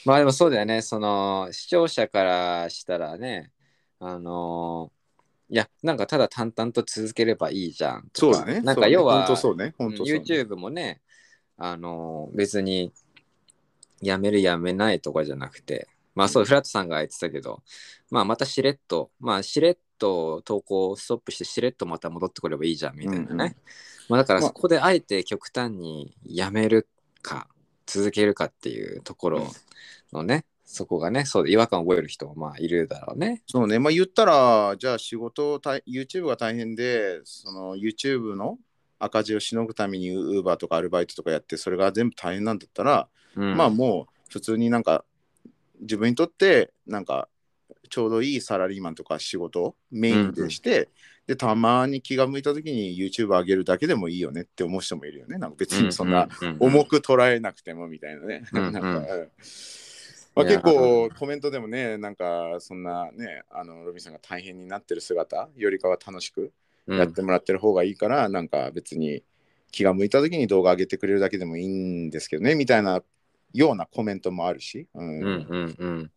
[0.05, 3.51] まあでもそうだよね、その視聴者からしたらね、
[3.99, 5.01] あのー
[5.53, 8.09] いや、なんかただ淡々と続ければいいじゃん。
[8.15, 8.61] そうだね。
[8.61, 9.75] なんか要は、本当そうね。
[9.77, 10.23] 本当そう、ね。
[10.25, 11.01] YouTube もね、
[11.57, 12.93] あのー別に
[14.01, 17.63] やめるやめないとかじゃなくて、まあそう、フラットさんが言ってたけど、
[18.11, 23.27] まあまたしれっと、まあしれっと投稿をストップしてしれっとまた戻ってくればいいじゃんみたいなね。
[23.27, 23.55] うんうん
[24.11, 24.49] まあだからまあ。
[24.49, 26.89] そこであえて極端にやめる
[27.23, 27.49] か
[27.87, 29.47] 続けるかっていうところ
[30.13, 33.43] のね、そこがね、そうで違和感を覚える人もまあいるだろうね。
[33.47, 38.59] そうね、まあ言ったら、じゃあ仕事を大、YouTube が大変で、その YouTube の
[38.99, 43.57] 赤字をしのぐために Uber とかアルバイトとかやって、それが全部大変なんだったら、うん。
[43.57, 45.05] まあもう普通になんか
[45.81, 47.29] 自分にとってなんか
[47.89, 50.89] ちょうどいいサラリーマンとか仕事をメインでして、
[51.31, 55.39] でたまに気が向いた時に YouTube 上げるだけでもいいよねって思う人もいるよね。
[55.39, 58.43] なんか別にそんなううう重く捉えなくてもみたいなね。
[58.53, 59.29] うんうんなんかうん
[60.35, 66.51] ま結構コメントでもね、なんかそんなね、あのロビンさんが大変になってる姿よりかは楽しく
[66.89, 69.23] うんやってもらってる方がいいから、なんか別に
[69.71, 73.05] 気が向いた時に動画上げてくれるだけでもいいんですけどね、みたいな
[73.55, 74.89] ようなコメントもあるし。
[74.95, 76.11] うんうんうんうん。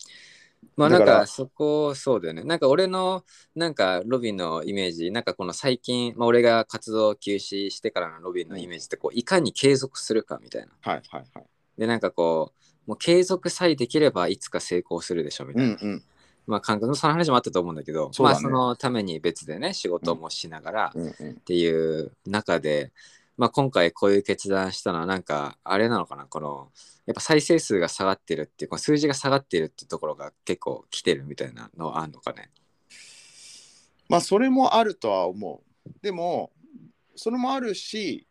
[0.76, 2.44] まあなんかそこそうだよね。
[2.44, 3.24] なんか俺の
[3.56, 10.70] なんかロビンのイメージ、なんかこの最近、まあ、俺が活動休止してからのロビンのイメージってこういかに継続するかみたいな。
[10.82, 11.46] はいはいはい。
[11.78, 12.54] でなんかこ
[12.88, 15.74] う、もう継続さえできればいつか成功するでしょみたいな。
[15.74, 16.04] うんうん
[16.46, 22.92] まあ感覚のその話もあったと思うんだけど、そうだねまあそのために別でね仕事もしながらうんうんっていう中で、
[23.38, 26.26] まあ今回こういう決断したのはなんかあれなのかな？
[26.26, 26.70] この
[27.06, 32.52] やっぱ再生数が下がってるっていうこの数字が下がってるっていうところが結構来てるみたいなのはあるのかね？
[34.08, 35.90] まあそれもあるとは思う。
[36.02, 36.52] でも
[37.16, 38.28] それもあるし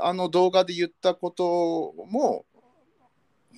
[0.00, 2.44] あの動画で言ったことも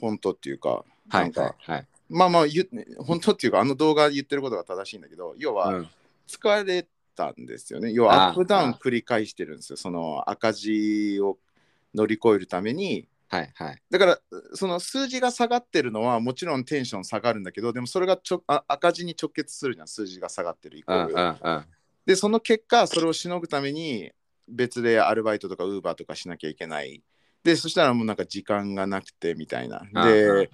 [0.01, 1.87] 本当っていうかはないんか、はいはい。
[2.09, 5.89] まあまあ言う本当っていうかあの動画で言ってることが正しいんだけど要はうん
[6.27, 7.93] 疲れたんですよね。
[7.93, 9.77] 要はああアップダウン繰り返してるんですよ。
[9.77, 11.39] その赤字を
[11.95, 13.83] 乗り越えるためにはいはい。
[13.91, 14.19] だから
[14.55, 21.15] その数字が下がってるのはもちろんテンション下がるんだけどでもそれがちょあ赤字に直結するじゃん数字が下がってるイコうんール。
[21.15, 21.65] うんうん。
[22.05, 24.13] でその結果それをしのぐために
[24.49, 27.03] 別でアルバイトとかウーバーとかしなきゃいけない。
[27.45, 29.83] でそしたらもうなんか時間がなくてみたいな。
[30.05, 30.49] で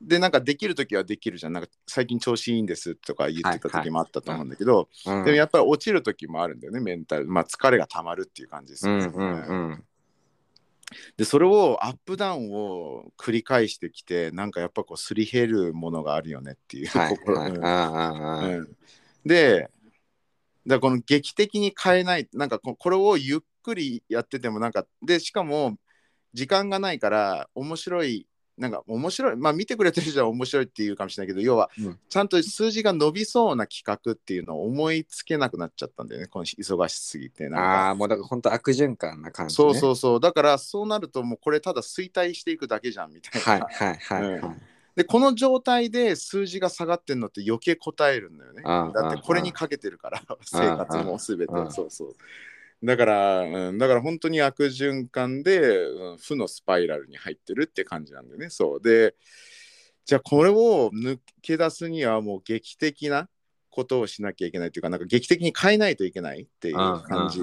[0.00, 1.52] でなんかできる時はできるじゃん。
[1.52, 7.26] なんか最近調子いいんですとか言ってた時もあったと思うんだけど、うんでもやっぱり落ちる時もあるんだよねメンタル。
[7.26, 9.06] まあ疲れがたまるっていう感じですよね。
[9.06, 9.84] うんうんうん。
[11.16, 18.76] でそれをアップダウンを繰り返してきてなんかやっぱこうすり減るものがあるよねっていうはいはいうん
[19.24, 19.70] で
[20.66, 25.76] だこの劇的に変えないなんかここれをゆっくりやっててもなんかでしかも
[26.34, 28.26] 時間がないから面白い
[28.58, 31.98] なんか面白いまあ見てくれてる人は面白いっていうかもしれないけど要はうん。
[32.08, 37.88] ちゃんと数字が伸びそうな企画っていうのを思いつけなくなっちゃったんだよねこの忙しすぎてなんあか。
[37.90, 39.56] あ、もうだから本当悪循環な感じ、ね。
[39.56, 40.20] そうそうそう。
[40.20, 44.56] だからそうなるともうこれただ衰退していくだけじゃんみたいな、はいはいはい、はい。
[44.96, 48.62] でこの状態で数字が下がってんのって余計答えるんだよね。
[48.66, 51.46] ああだってこれにかけてるから生活も全て。
[51.48, 52.16] ああそうそう
[52.82, 58.50] だから、うん、だから本当に悪循環で、うん負のスパイラルに入ってるって感じなんだよね。
[58.50, 58.80] そう。
[58.80, 59.14] で
[60.04, 63.28] じゃあこれを抜け出すにはもう劇的な
[63.70, 67.40] ことをしなきゃいけないというかなんか劇的に変えないといけないっていう感じ。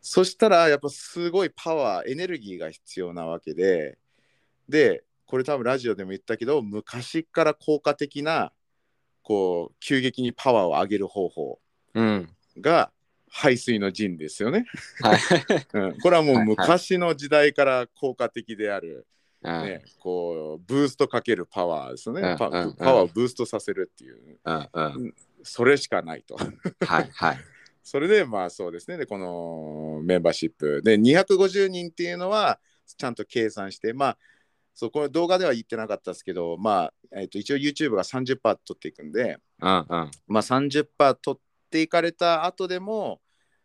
[0.00, 3.98] そしたらやっぱすごいパワーエネルギーが必要なわけで
[4.68, 8.52] でこれ多分ラジオでも言ったけど昔から効果的な
[9.22, 11.60] こう急激にパワーを上げる方法
[11.94, 12.28] うん。
[13.32, 14.66] が排水の陣ですよね、
[15.00, 15.18] はい。
[15.72, 16.56] うん、これはもうはいはい。
[16.56, 19.06] 昔の時代から効果的である、
[19.42, 19.62] うん。
[19.64, 22.74] ねこうブーストかけるパワーですよね、パうん。
[22.76, 24.38] パワーをブーストさせるっていう。
[24.44, 25.14] うんうん。
[25.42, 26.36] それしかないと。
[26.36, 27.38] はいはい。
[27.82, 28.96] それでまあそうですね。
[28.96, 30.82] でこのメンバーシップ。
[30.84, 32.60] で250人っていうのは
[32.96, 34.18] ちゃんと計算してまあ
[34.74, 39.86] そうこれ動画では言ってなかったですけどまあ、えっと一応 YouTube が30%取っていくんでうんうん。
[40.28, 40.86] まあ30%
[41.20, 43.20] 取っていかれた後でも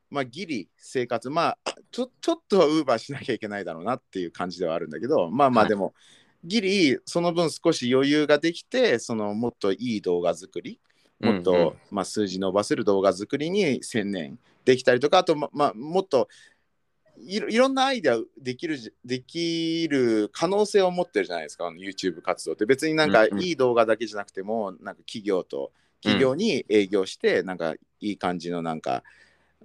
[0.09, 5.69] まあギリ生活まあちょちょっとはウーバーしなきゃいけないだろうなっていう感じではあるんだけどまあまあはい。
[5.69, 5.93] でも、
[6.43, 10.79] ギリその分少し余裕ができてそのもっといい動画作り
[11.19, 11.59] もっと、うん。
[11.59, 16.27] うんまあ、数字伸ばせる動画作りに専念できたりとかあと、ままあ、もっと
[17.19, 22.65] いろいろんなアイデアできるじできる可能性を持ってるじゃないですかあの YouTube 活動って。
[22.65, 29.03] 別になんかいい動画だけじゃなくても、なんか企業と企業に営業して、なんかいい感じのなんか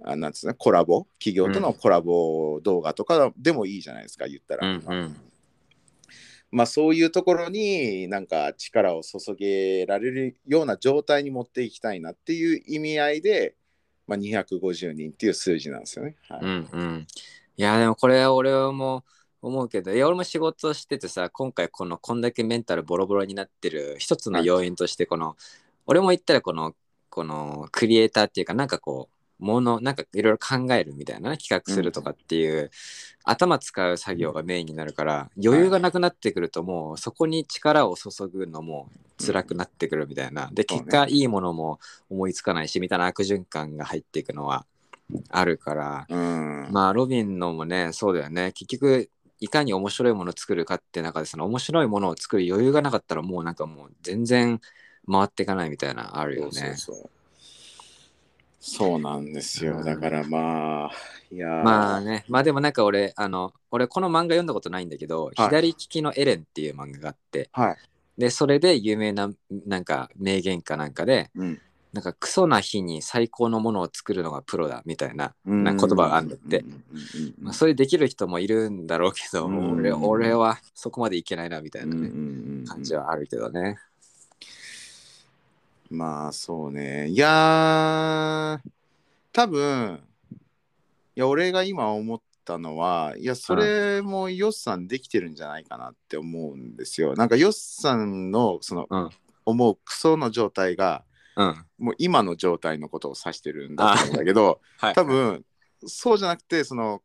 [0.03, 1.05] あなんつうのコラボ？
[1.19, 5.15] 企業とのコラボ動画とかでもいいじゃないですか言ったら、うんうん。
[6.51, 6.65] まあ。
[6.65, 13.55] そういうところになんか力を注げられるような状態に持っていきたいなっていう意味合いで、
[14.07, 16.15] まあ、250人っていう数字なんですよね。
[16.27, 16.39] はい。
[16.41, 17.07] うんうん。
[17.55, 19.03] いや、でもこれ俺も
[19.41, 25.35] 思うけど、いや、俺も仕事しててさ、今回このこんだけメンタルボロボロになってる一つの要因として、この、
[25.85, 26.73] 俺も言ったらこの、
[27.09, 32.71] このクリエイターっていうか、なんかこう、もの、なんかいろいろ考えるみたいなね、企画するとかっていう、
[33.25, 38.89] 頭使う作業がメインになるから、余裕がなくなってくるともうそこに力を注ぐのも
[39.25, 40.49] 辛くなってくるみたいな。
[40.53, 44.65] で、結果いいものも思いつかないし、みたいな悪循環が入っていくのは
[45.29, 46.67] あるから、うん。
[46.71, 48.51] まあロビンのもねそうだよね。
[48.53, 54.61] 結局いかに面白いものを作るかって中でその面白いものを作る余裕がなかったらもうなんかもう全然
[55.09, 56.75] 回っていかないみたいなあるよね。
[58.59, 59.77] そうなんですよ。
[59.77, 60.91] うんだからまあ、
[61.29, 67.77] いやーまあねまあでもなんか俺あの俺この漫画読んだことないんだけど、はい左利きのエレンっていう漫画があってはい。
[68.17, 69.29] でそれで有名な
[69.65, 71.61] なんか名言かなんかでうん。
[71.93, 76.65] なんかクソな日に最高のものを作るのがプロだみたいなな言葉があるんだって。
[77.39, 82.09] まあ、それできる人もいるんだろうけど、うん俺俺はそこまでいけないなみたいなね、
[82.65, 83.77] 感じはあるけどね。
[85.93, 87.09] まあそうね。
[87.09, 88.69] いやー、
[89.31, 90.01] 多分
[91.15, 97.13] いや、俺が今思ったのは、いや、それもヨッさんできてるんじゃないかなって思うんですよ。
[97.13, 99.09] なんかヨッさんのその、うん
[99.45, 101.03] 思うクソの状態が、
[101.35, 101.65] うん。
[101.77, 104.93] もう今の状態のことを指してるんだけど、 はい。
[104.93, 105.45] 多分
[105.85, 107.01] そうじゃなくて、その、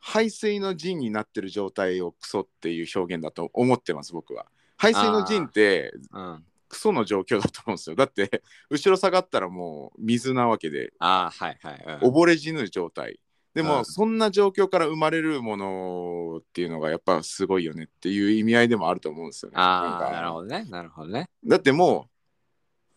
[0.00, 4.46] 排水の陣になってる状態をクソっていう表現だと思ってます、僕は。
[4.76, 6.44] 排水の陣ってうん。
[6.72, 7.96] クソの状況だと思うんですよ。
[7.96, 11.84] だって、後ろ下がったらもう水なわけで、ああ、はいはい。
[12.02, 13.20] うん溺れ死ぬ状態。
[13.52, 19.56] でも、うんそんな状況から生まれるものっていうのがやっぱすごいよねっていう意味合いでもあると思うんですよね。
[19.58, 20.64] あなるほどね。
[20.70, 21.28] なるほどね。
[21.44, 22.08] だっても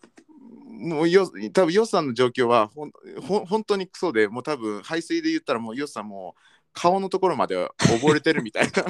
[0.09, 2.91] う、もうよ多分ヨッさんの状況はほん
[3.27, 6.41] ほん本当にクソでもう多分排水で言ったらもうヨッさんもう
[6.75, 8.83] 顔のところまで溺れてるみたいな。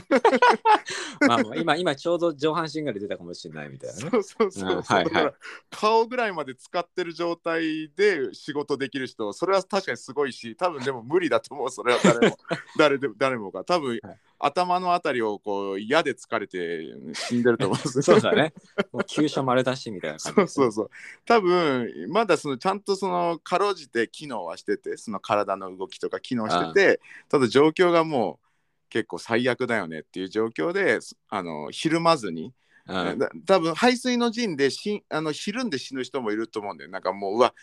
[1.28, 4.10] まあまあ、今、今ちょうど上半身ぐらい出たかもしれないみたいなね。
[4.12, 4.72] そうそうそう。
[4.72, 5.34] うんはいはい
[5.70, 12.38] 顔ぐらいまで使ってる状態で仕事できる人、それは確かにすごいし、多分でも無理だと思う、それは誰も。
[12.78, 13.64] 誰で誰もが。
[13.64, 18.54] 多分、はい頭のあたりをこう矢で疲れて死んでると思うんですよ そうだね。
[18.92, 20.36] もう急所丸出しみたいな感じ。
[20.36, 20.90] そうそうそう。
[21.26, 32.54] 多分まだそのちゃんとそのかろうじて機能はしてて、その体の動きとか機能してて、ただ状況がもう結構最悪だよねっていう状況で、あのひるまずに、
[32.88, 33.18] うん。
[33.18, 36.90] だ多分排水の陣でしあのひるんで死ぬ人もいると思うんだよ。
[36.90, 37.54] なんかもううわ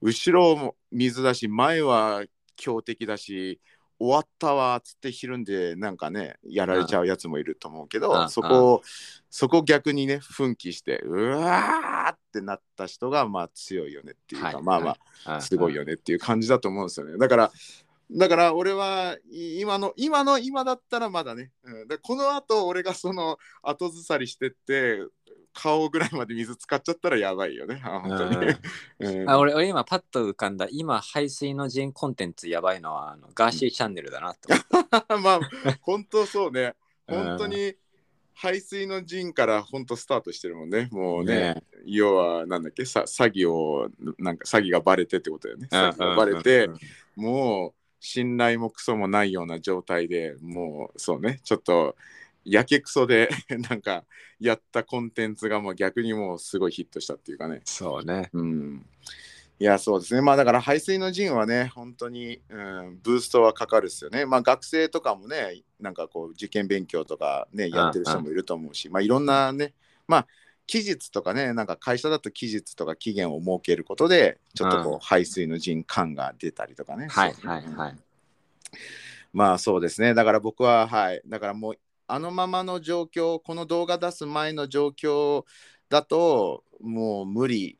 [0.00, 2.24] 後ろも水だし前は
[2.56, 3.60] 強敵だし
[4.00, 8.30] 終わったわっつってひるんでなんかねやられちゃうやつもいると思うけど、うん。
[8.30, 8.82] そこを
[9.30, 14.62] そこ逆にね奮起してうわーってなった人がまあ強いよねっていうか、はい。
[14.62, 17.18] まあまああすごいよねっていう感じだと思うんですよね。
[17.18, 17.52] だから
[18.10, 25.00] だから俺はい今の今の今だったらまだね、うん、でこの後俺がその後ずさりしてって
[25.54, 27.80] 顔ぐらいまで水使っちゃったらやばいよね。
[27.84, 28.54] あ本当に、
[29.00, 29.28] うん。
[29.30, 30.68] あ俺俺今パッと浮かんだ。
[30.70, 35.40] 今排水の陣コンテンツやばいのはあのガーシーチャンネルだなと思っ まあ
[35.80, 36.76] 本当そうね。
[37.08, 37.24] うん。
[37.24, 37.74] 本当に
[38.34, 40.88] 排水の陣から本当スタートしてるもんね。
[40.92, 41.62] もうねね。
[41.84, 42.84] 要はなんだっけ？
[42.84, 45.66] さ詐欺をなんか詐欺がバレてってことだよね。
[45.66, 46.70] て詐欺がバレて、
[47.16, 51.40] もう信頼もクソもないような状態でもうそうね。
[51.42, 51.96] ちょっと
[52.50, 53.28] やけくそで
[53.68, 54.04] なんか
[54.40, 57.60] やったコンテンツがもう逆にもうすごいヒットしたっていうかね。
[57.64, 58.30] そうね。
[58.32, 58.86] うん。
[59.60, 60.20] いやそうですね。
[60.20, 64.24] まあだから排水の陣はね本当に、うん、ブーストはかかるっすよね。
[64.24, 69.74] まあ学生とかもねなんかこう受験勉強とかねやってる人もいると思うしまあいろんなね
[70.06, 70.26] まあ
[70.68, 74.98] 期日とかねなんか会社だと期日とか期限を設けることでちょっとこう、うん。
[75.00, 77.08] 排水の陣感が出たりとかね。
[77.08, 77.96] はいはいはい。
[79.32, 80.14] まあそうですね。
[80.14, 81.22] だから僕ははい。
[81.26, 81.78] だからもう
[82.08, 85.44] あのままの状況この動画出す前の状況
[85.88, 87.78] だともう無理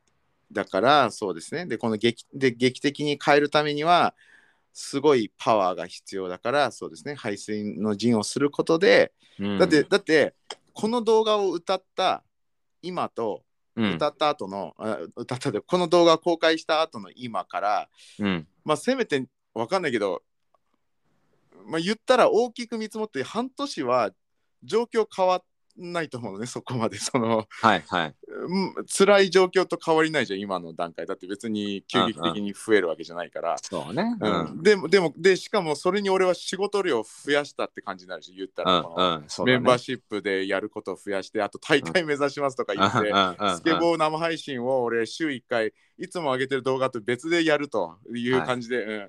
[0.51, 1.65] だからそうですね。
[1.65, 4.15] でこの劇で劇的に変えるためには
[4.73, 7.15] すごいパワーが必要だからそうですね。
[7.15, 9.57] 排水の陣をすることで、うん。
[9.57, 10.35] だってだって
[10.73, 12.23] この動画を歌った
[12.81, 13.43] 今と
[13.75, 13.95] うん。
[13.95, 18.47] 歌った後の、あ歌ったでこの動画を公開した後の今からうん。
[18.63, 20.21] まあせめてわかんないけど、
[21.65, 24.11] まあ、言ったら大きく見積もって半年は
[24.63, 25.43] 状況変わ
[25.79, 26.97] んないと思うのねそこまで。
[26.97, 28.15] その、はいはい。
[28.27, 33.55] うん、辛い状況と変わりないじゃん今の段階だって別に急激的に増えるわけじゃないから。
[33.61, 34.17] そうね。
[34.19, 34.59] ううん。
[34.59, 38.81] ん、でもでもでしかもそれに俺は仕事量増やしたって感じになるし言ったら、
[39.45, 49.07] メンバーシップでやることを増やしてあと大会目指しますとか言って、うんスケボー生配信を俺週1回いつも上げてる動画と別でやるという感じで、うん、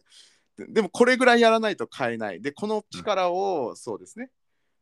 [0.56, 2.40] ででもこれぐらいやらないと買えない。
[2.40, 4.30] でこの力を、そうですね。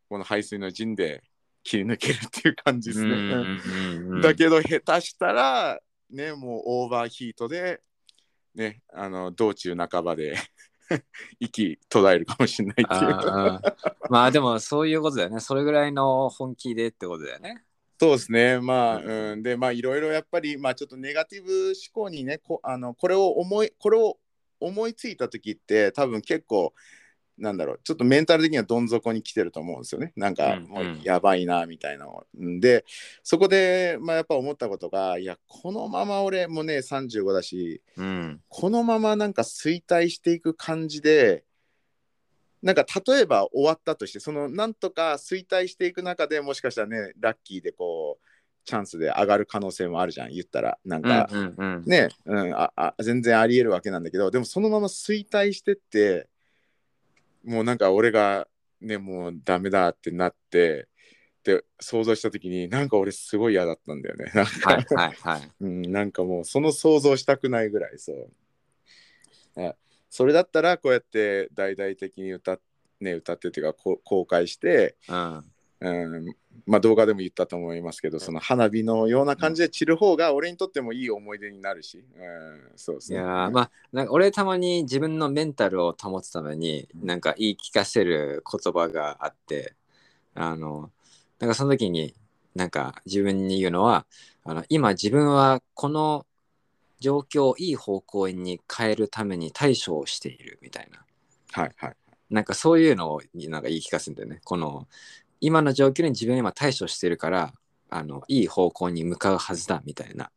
[0.08, 1.22] この排水の陣で
[1.64, 5.78] 切り抜けるっていう感じですね、うんうんうんうんだけど下手したら
[6.10, 7.80] ねもうオーバーヒートで
[8.54, 10.36] ねあの道中半ばで
[11.38, 13.12] 息途絶えるかもしれないっていう。
[13.12, 13.94] あー。
[14.08, 15.40] まあでもそういうことだよね。
[15.40, 17.62] それぐらいの本気でってことだよね。
[18.00, 24.18] そうですね、まあ、ううん、で、まあ、いろいろやっぱり、まあ、ちょっとネガティブ思考にね、こあのこれを思い、これを
[24.60, 26.72] 思いついた時って、多分結構、
[27.38, 30.12] なんだろう、ちょっとメンタル的にはどん底に来てると思うんですよね。
[30.16, 32.26] なんか、うんもうやばいな、みたいなの。
[32.40, 32.84] んで、
[33.22, 41.44] そこで、まあ、やっぱ思ったことが、いや、このまま俺もね、35だし、うんこのままなんか衰退していく感じで、
[42.60, 48.27] なんか例えば終わったとして、そのなんとか衰退していく中でもしかしたらね、ラッキーでこう、
[48.68, 50.78] チャンスで上がる可能性もあるじゃん、言ったら。
[50.84, 56.28] なんか、うんうんうんね、うんああ、全然ありえるわけなんだけど、でもそのまま衰退してって、
[57.44, 58.46] もうなんか俺が
[58.82, 60.86] ね、もうダメだってなって、
[61.44, 64.30] で、想像した時に、なんか俺すごい嫌だったんだよね。
[64.36, 69.62] なんかはいはいはい うん、なんかもうその想像したくないぐらいそう。
[69.62, 69.74] あ
[70.10, 72.60] それだったらこうやって大々的に歌っ,、
[73.00, 75.44] ね、歌ってっていうかこう公開して、うん
[75.80, 76.34] うん、
[76.66, 83.18] まあ動画でも言ったと思いますけどその花火のような感じで散る方が俺にとってもいい思い出になるし、うん、そうですね。
[83.18, 89.74] いやーまあなんか俺たまに自分のメンタルを保つためになんか言い聞かせる言葉があって
[90.34, 90.90] あの
[91.38, 92.14] なんかその時に
[92.54, 94.04] なんか自分に言うのは
[94.44, 96.26] あの今自分はこの
[97.00, 101.04] 状況をいい方向に変えるために対処をしているみたいな。
[101.52, 101.96] はいはい。
[102.30, 104.40] なんかそういうのをなんか言い聞かせるんだよね。
[104.44, 104.86] この
[105.40, 107.52] 今の状況に自分は今対処してるから
[107.90, 110.30] あのいい方向に向かうはずだみたいな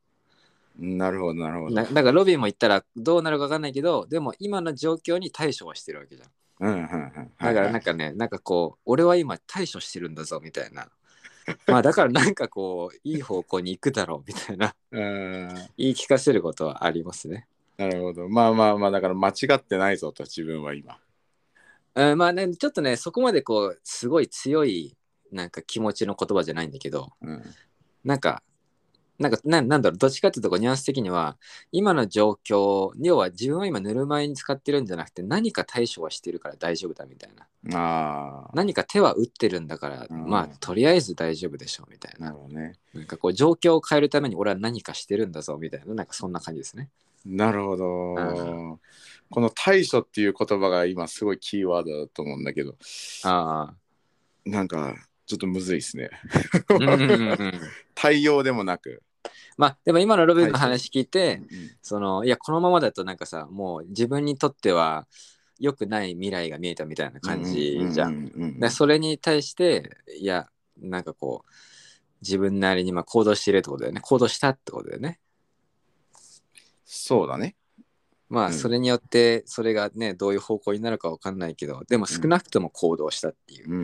[0.79, 1.75] なるほどなるほど。
[1.75, 6.29] なだからロビンも言ったらどうなるか分かんないけどでも今の状況に対処はしてるわけじゃん
[6.61, 7.31] うんうんうん。
[7.39, 10.89] だからなんかね、なんかこう俺は今対処してるんだぞみたいな
[11.67, 17.47] まあだからなんかこういい方向に行くだろうみたいなうん言い聞かせることはありますね
[17.77, 18.29] なるほど。
[18.29, 20.99] まあまあまあだから間違ってないぞと自分は今。
[21.95, 24.95] うんまあねちょっとねそこまでこうすごい強い
[25.31, 27.43] なんか気持ちの言葉じゃないんだけどうん。
[28.03, 28.41] なんか
[29.21, 31.37] なんかななんだろうどっちかっていうとこうニュアンス的には
[31.71, 37.29] 今の状況要は自分は今ぬるま湯に使ってるんじゃなくて何か対処はしてるから大丈夫だみたい
[37.63, 38.49] な。
[38.55, 40.27] 何か手は打ってるんだから、うん。
[40.27, 42.31] まあとりあえず大丈夫でしょうみたいな。
[42.31, 42.73] なね。
[42.95, 46.89] なんかこう状況を変えるために俺は何かしてるんだぞみたいななんかそんな感じですね
[47.25, 48.13] なるほど。
[48.15, 48.79] う
[49.29, 52.75] この対処っていう言葉が今すごいキーワードだと思うんだけど、
[53.23, 53.73] あ
[54.45, 54.95] なんか
[55.25, 56.09] ちょっとむずいですね。
[57.95, 59.01] 対応でもなく。
[59.57, 61.47] まあでも今のロビンの話聞いて、うん
[61.81, 65.07] そのいやこのままだとなんかさもう自分にとっては
[65.59, 68.59] 良くない未来が見えたみたいな感じじゃん。
[68.69, 70.47] それに対していや
[70.77, 71.51] なんかこう
[72.21, 75.19] 自分なりにまあ行動してるってことだよね行動したってことだよね。
[76.93, 77.55] そうだね。
[78.27, 83.83] まうんあそれによってそれがねどういう方向になるかわかんないけどでも少なくとも行動したっていう、うんう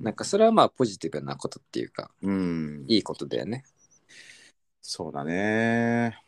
[0.00, 2.30] んなんかそれはまあポジティブなことっていうかうん。
[2.30, 3.64] うんいいことだよね。
[4.80, 6.18] そうだね。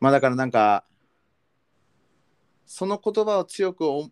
[0.00, 0.84] まあだからなんか、
[2.66, 4.10] その言葉を強くお、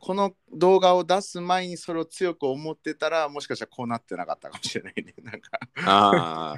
[0.00, 5.14] この動画を出す前にそれを強く思ってたら、もしかしたらこうなってなかったかもしれないね。
[5.22, 6.56] なんか、あ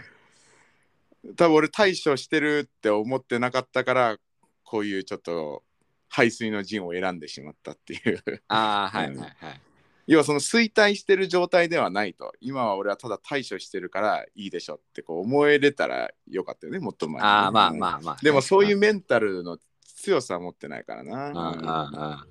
[1.36, 4.16] 多分俺対処してるって思ってなかったから、
[4.64, 5.62] こういうちょっと
[6.08, 8.22] 排水の陣を選んでしまったっていう。
[8.48, 9.60] あああはいはいはい。
[10.06, 12.32] 要はその衰退してる状態ではないと。
[12.40, 18.16] 今は俺はただ対処してるからいいでしょってこう思えれたらよかったよね、もっと前ああまあまあまあ。
[18.22, 21.26] でもそういうメンタルの強さは持ってないからな。
[21.26, 22.26] あうんあ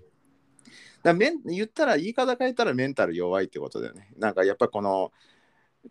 [1.04, 4.10] だからメン言ったら言い方変えたらメンタル弱いってことだよね。
[4.18, 5.12] なんかやっぱこの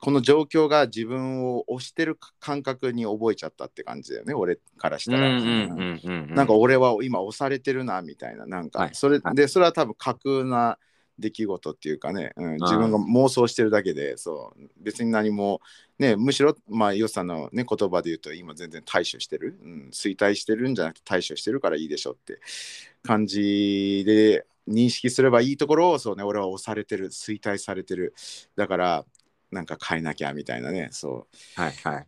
[0.01, 5.29] この状況が自分を押してる感覚に覚えちゃったって感じだよね俺からしたら。
[5.31, 8.47] なんか俺は今押されてるなみたいな。
[8.47, 8.89] なんはい。
[8.89, 9.35] かそれ、はい。
[9.35, 10.79] でそれは多分架空な
[11.19, 15.61] 出来事っていうかね、うん、自分が妄想してるだけでそう別に何も
[15.99, 22.41] ねむしろまあヨさんの、ね、言葉で言うと今全然対処してる、うん、衰退してるんじゃなくて対処してるからいいでしょって
[23.03, 28.15] 感じで認識すればいいところをそうね俺は押されてる衰退されてる。
[28.57, 29.05] だから
[29.55, 31.27] なんか変えなきゃみたいなねそ
[31.57, 32.07] うはいはい。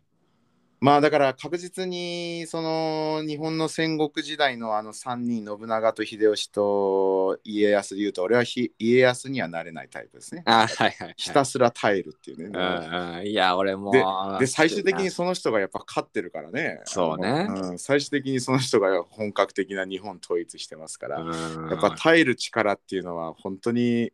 [0.79, 10.43] まあだから確実にその日本の戦国時代のあの3人信長と秀吉と家康で言うと俺はひ家康にはなれないタイプですね。
[10.45, 11.13] あはいはいはい。
[11.17, 12.45] ひたすら耐えるっていうね。
[12.45, 13.91] うんうんいや俺も
[14.39, 16.79] で最終的にその人がやっぱ勝ってるからね。
[16.85, 24.11] そうねうん最終的にその人が本格的な日本統一してますから、うんやっぱ耐える力っていうのは本当に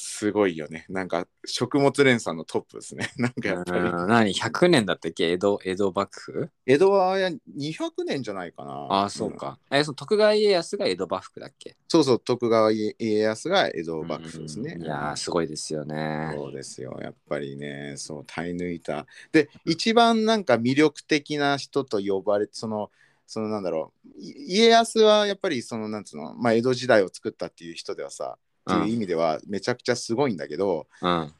[0.00, 0.86] すごいよね。
[0.88, 3.10] なんか食物連鎖のトップですね。
[3.18, 3.80] なんかやっぱり。
[3.80, 5.32] うん何？100年だったっけ？
[5.32, 6.50] 江戸江戸幕府？
[6.66, 8.72] 江戸は200年じゃないかな。
[8.72, 9.58] ああそうか。
[9.72, 11.76] えその徳川家康が江戸幕府だっけ？
[11.88, 14.74] そうそう、徳川家康が江戸幕府ですね。
[14.76, 16.30] うんいやーすごいですよね。
[16.32, 19.04] そうですよ、やっぱりね、そう、耐え抜いた。
[19.32, 22.92] で、一番なんか魅力的な人と呼ばれて、その、
[23.26, 28.38] そのなんだろう、い家康はやっぱりその、なんつうの、まあ、江戸時代を作ったっていう人ではさ、
[28.68, 31.32] っていう意味ではめちゃくちゃすごいんだけど、うん。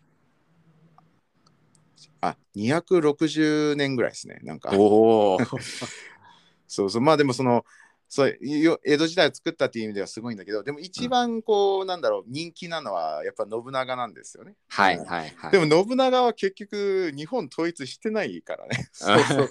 [2.22, 4.70] あ、260年ぐらいですね、なんか。
[4.72, 5.38] おお。
[6.66, 7.64] そうそう、まあでもその、
[8.10, 14.54] そうよ江戸時代を作ったっていう意味ではすごいんだけど、でも一番こう、なんだろう、人気なのはやっぱ信長なんですよね。
[14.68, 15.52] はいうんはいはい。
[15.52, 18.88] でも信長は結局日本統一してないからね。
[18.92, 19.50] そうそう。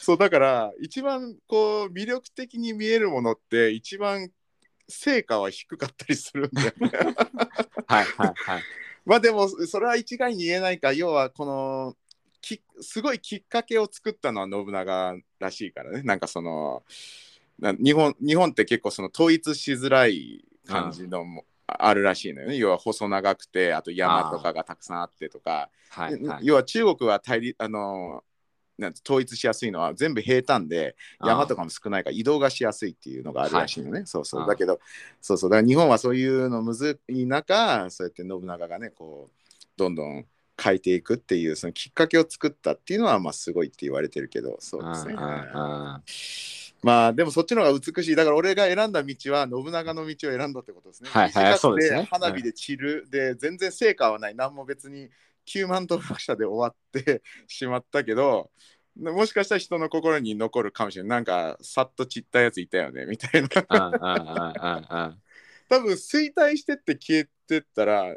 [0.00, 4.30] そうだから一番こう魅力的に見えるものって一番
[4.88, 6.90] 成果は低かったりするんだよね。
[7.86, 8.62] はいはいはい。
[9.04, 11.96] まあでもそれは一概に言えないか要はこの
[12.40, 16.02] きすごいきっかけを作ったのは信長らしいからね。
[16.02, 16.82] なんかその
[17.58, 22.56] な日本日本って結構その統一しづらい感じのもあるらしいのよね。
[22.56, 25.70] 要は細長くてあと山とかがたくさんあってとか。
[25.90, 26.46] はいはい。
[26.46, 28.22] 要は中国は対立あの
[28.78, 34.02] なんて統一しやすいのは全部平坦で山とかも少ないから移動がしやすいっていうのがあるらしいのね。
[34.06, 34.46] そうそう。
[34.46, 34.78] だけど
[35.20, 35.50] そうそう。
[35.50, 40.26] だから日本はそういうのむずい中そうやって信長がねこうどんどん
[40.60, 45.14] 変えていくっていうそのきっかけを作ったっていうのはまあすごいって言われてるけどそうですね。
[46.80, 48.16] まあでもそっちの方が美しい。
[48.16, 51.10] だから俺が選んだ道は信長の道を選んだってことですね。
[51.10, 52.06] はいはいそうですね。
[52.08, 54.36] 花火で散る、で全然成果はない。
[54.36, 55.08] 何も別に
[55.48, 58.50] 9万登録者で終わって しまったけど
[58.96, 61.08] もしかしたら人の心に残るかもしれない。
[61.10, 63.48] なんかさっと散ったやついたよねみたいな。
[65.68, 68.16] 多分衰退してって消えてったら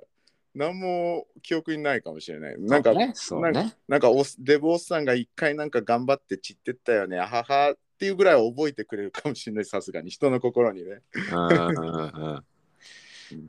[0.55, 2.55] 何も記憶にないかもしれない。
[2.59, 3.13] なんか、ね
[3.51, 3.75] ね。
[3.87, 7.19] なんかおデブおっさんが一回なんか頑張って散ってったよね。
[7.19, 10.09] あははっていうぐらいは覚えてくれるかもしれないさすがに。
[10.09, 11.01] 人の心にね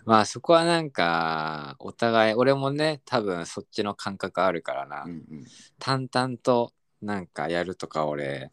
[0.04, 5.44] まあそこはなんかお互い俺もね多分そっちの感覚あるからな、うんうん。
[5.78, 8.50] 淡々となんかやるとか俺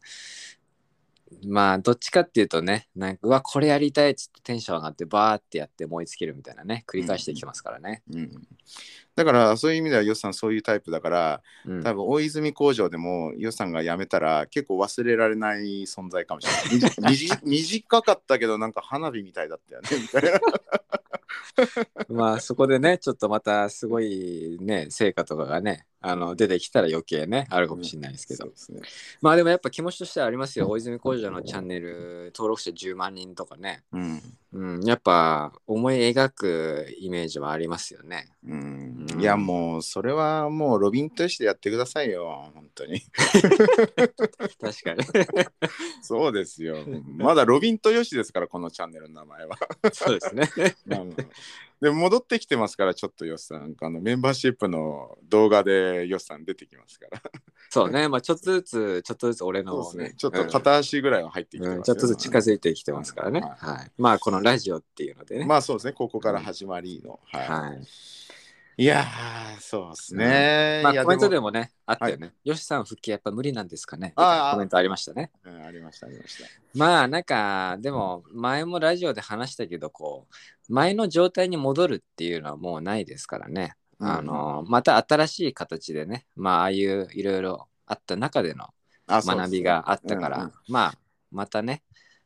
[1.46, 8.02] まあどっちかっていうとねなんかうわこれやりたいっつってテンション上がってバーってやって燃え尽きるみたいなね繰り返してきてますからね。
[8.12, 8.48] うん、
[9.20, 17.16] だからそういう意味ではヨシさんそういうタイプだからうん多分大泉工場でもヨシさんが辞めたら結構忘れられない存在かもしれない。
[17.44, 20.40] 短かったけどなんか花火みたいだったよねみたいな。
[22.08, 28.80] まあそこでねちょっとまたすごいね成果とかがねあの出てきたら余計ねあるかもしれないですけど、そうですね。
[29.20, 38.28] まあでもやっぱ気持ちとしてはありますよ大泉工場のチャンネル登録者10万人とかね、うんうん、やっぱ思い描くイメージはありますよね。
[38.46, 43.00] うんうんいやもうそれはもうロビンとしてやってくださいよ本当に。
[44.60, 45.04] 確かに。
[46.02, 46.76] そうですよ。
[47.16, 49.56] まだロビンとヨシですからこのチャンネルの名前は。
[49.92, 50.74] そうですね。
[50.86, 51.22] まあまあ
[51.80, 53.74] でも戻ってきてますからちょっとヨシさん。
[53.80, 57.22] あのメンバーシップの動画でヨシさん出てきますから。
[57.70, 60.04] そうね、まあちょっとずつちょっとずつ俺のね。
[60.04, 60.14] ね。
[60.16, 61.82] ちょっと片足ぐらいは入ってきてますよ、うん。
[61.84, 63.40] ちょっとずつ近づいてきてますからね。
[63.40, 63.90] ははい。
[63.96, 65.46] まあこのラジオっていうのでね。
[65.46, 65.92] まあそうですね。
[65.92, 67.48] ここから始まりの、はい。
[67.48, 67.86] はい。
[68.80, 72.32] いやーそうですね、まあコメントでももね、あったよね。
[72.44, 74.14] よしさん復帰やっぱ無理なんですかね。
[74.16, 75.30] ああコメントありましたね。
[75.44, 83.74] うんありましたありましたまあなんかでも前もラジオで話したけどこう前の状態に戻るっていうのはもうないですからね。
[83.98, 88.68] うんあのまた新しい形でねまあああいういろいろあった中での
[89.06, 90.94] 学びがあったから、まあ
[91.30, 91.82] またね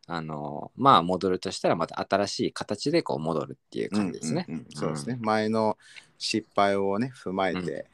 [0.07, 4.47] あのまあ戻るとしたらまた新しい形でこう戻るっていう感じですね。
[4.49, 5.79] うんうんうんそうですね、前の
[6.19, 7.87] 失敗をね踏まえて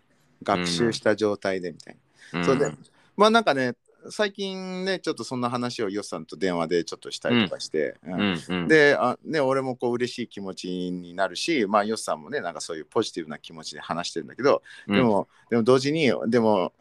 [0.43, 1.97] 学習した状態でみたい
[2.33, 2.47] な、うん。
[2.47, 2.73] そうで
[3.17, 3.75] まあなんかね
[4.09, 8.13] 最近ねちょっとそんな話をヨッさんと電話でちょっとしたりとかして、うん。
[8.15, 14.97] うんうん、であ、ね、俺もこう嬉しい気持ちになるし、まあ、ヨッさんもねなんかそういうポジティブな気持ちで話してるんだけど、うん。
[14.97, 16.73] でもでも同時にでも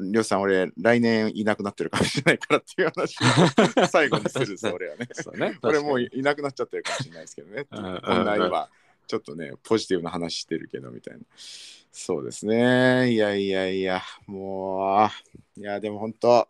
[0.00, 3.16] ヨッさん俺来年いなくなってるかもしれないからっていう話
[3.82, 5.08] を 最後にするぞ俺はね。
[5.36, 7.66] ね 俺もう確いいなくなっちゃってるかもしれないですけどね。
[7.70, 8.70] うんうんうんこんな今、
[9.06, 11.20] ちょっとね、ポジティブな話してるけどみたいな。
[11.92, 13.12] そうですね。
[13.12, 15.08] いやいやいや、も
[15.56, 16.48] う、いや、でも本当、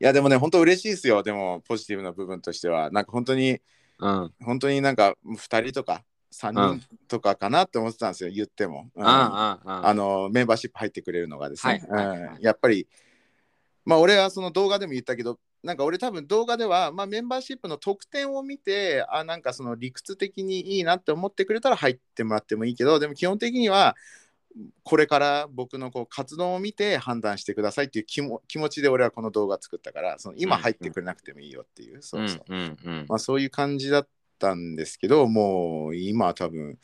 [0.00, 1.22] いや、でもね、本当嬉しいですよ。
[1.22, 2.90] でも、ポジティブな部分としては。
[2.90, 3.60] なんか本当に
[4.02, 6.02] うん本当になんか2人とか
[6.32, 8.88] 3人とかかなって思ってたんですよ、言っても。
[8.94, 9.04] うん。
[9.04, 9.58] あ
[9.94, 11.82] のメンバーシップ入ってくれるのがですね、
[12.40, 12.86] やっぱり
[13.84, 23.94] まあ俺はその動画でも言ったけどなんか俺多分動画では、まあ、メンバーシップの特典を見てあなんかその理屈的にいいなって思ってくれたら入ってもらってもいいけどでも基本的には
[24.82, 32.44] これから僕のこう活動を見て判断してくださいっていう気も気持ちで俺はこの動画作ったからその今入ってくれなくてもいいよっていう、そうそう。
[33.08, 34.08] まあ、そういう感じだっ
[34.42, 36.78] たんですけどもう今は多分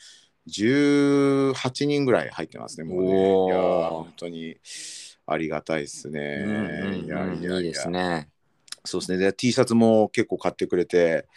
[0.47, 3.09] 18人ぐらい入ってますねもうね。
[3.09, 4.55] いやー本当に
[5.27, 7.57] ありがたいですね、うんうんうんいやいやいや。
[7.57, 8.29] いいですね。
[8.85, 9.17] そうですね。
[9.17, 11.27] で T シャツも結構買ってくれて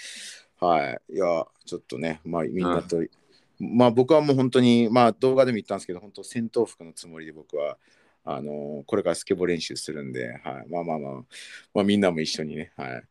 [0.61, 1.14] はい。
[1.14, 3.03] いやちょっとねまあみんなと、
[3.59, 7.77] まあ僕はもう本当にまあ動画でも言ったんですけど本当戦闘服のつもりで僕は
[8.25, 11.12] あのーこれからスケボー練習するんで、はい、まあまあまあ、
[11.75, 13.03] まあ、みんなも一緒にね、はい、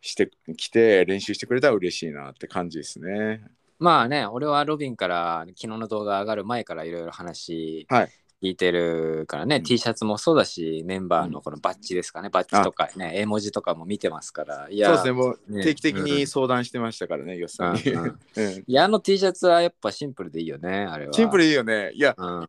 [0.00, 3.42] してきて練習してくれたら嬉しいなって感じですね。
[3.78, 8.10] まあね、俺はロビンから昨日の動画上がる前からいろいろ話はい。
[8.40, 9.62] 聞いてるからね、うん。
[9.64, 15.64] T シャツもそうだし、メンバーのこのバッジですかね、バッジとかね、絵文字とかも見てますから、いや、そうですね、もうね。
[15.64, 17.82] 定期的に相談してましたからね、よっさんに。
[17.82, 18.18] うんうん。
[18.36, 21.12] うんいや、あの T シャツはやっぱシンプルでいいよね、あれは。
[21.12, 21.90] シンプルいいよね。
[21.94, 22.46] いや、うん、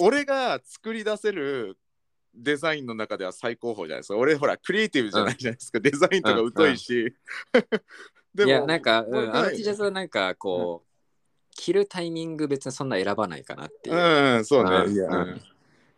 [0.00, 1.76] 俺が作り出せる
[2.34, 4.16] デザインの中では最高峰じゃないですか。
[4.16, 5.80] 俺、ほら、クリエイティブじゃないじゃないですか。
[5.80, 7.14] デザインとか疎いし。
[8.34, 10.90] でいや、なんか、うん、あの T シャツはなんかこう、
[11.50, 13.96] 着るタイミング別にそんな選ばないかなっていう。
[13.96, 14.70] うん、そうね。
[14.86, 15.40] うんいや、うんうん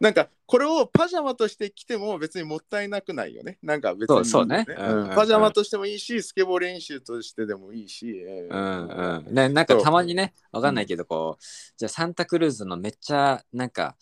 [0.03, 3.59] なんかこれをパジャマとして着ても別にもったいなくないよね。
[3.63, 8.11] なんか別に、そうそうねううんんパジャマとしてもいいし、スケボー練習としてでもいいし。
[8.11, 8.89] ううん
[9.27, 11.45] うん、ねなんかたまにねわかんないけどこう、
[11.77, 13.97] じゃあサンタクルーズのめっちゃなんか、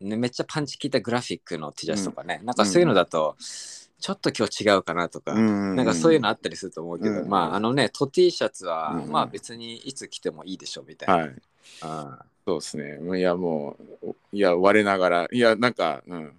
[0.00, 11.14] ね、めっちゃパンチ効いたグラフィックの T シャツとかね、なんかそういうのだと、ちょっと今日違うかなとか、うんなんかそういうのあったりすると思うけど、うんまああのねト T シャツは、うんまあ別にいつ着てもいいでしょみたいな。
[11.14, 11.28] はい。
[11.28, 11.40] うん
[12.46, 13.18] そうですね。
[13.18, 16.32] いや、もう、いや、我ながら、いや、なんか、うん、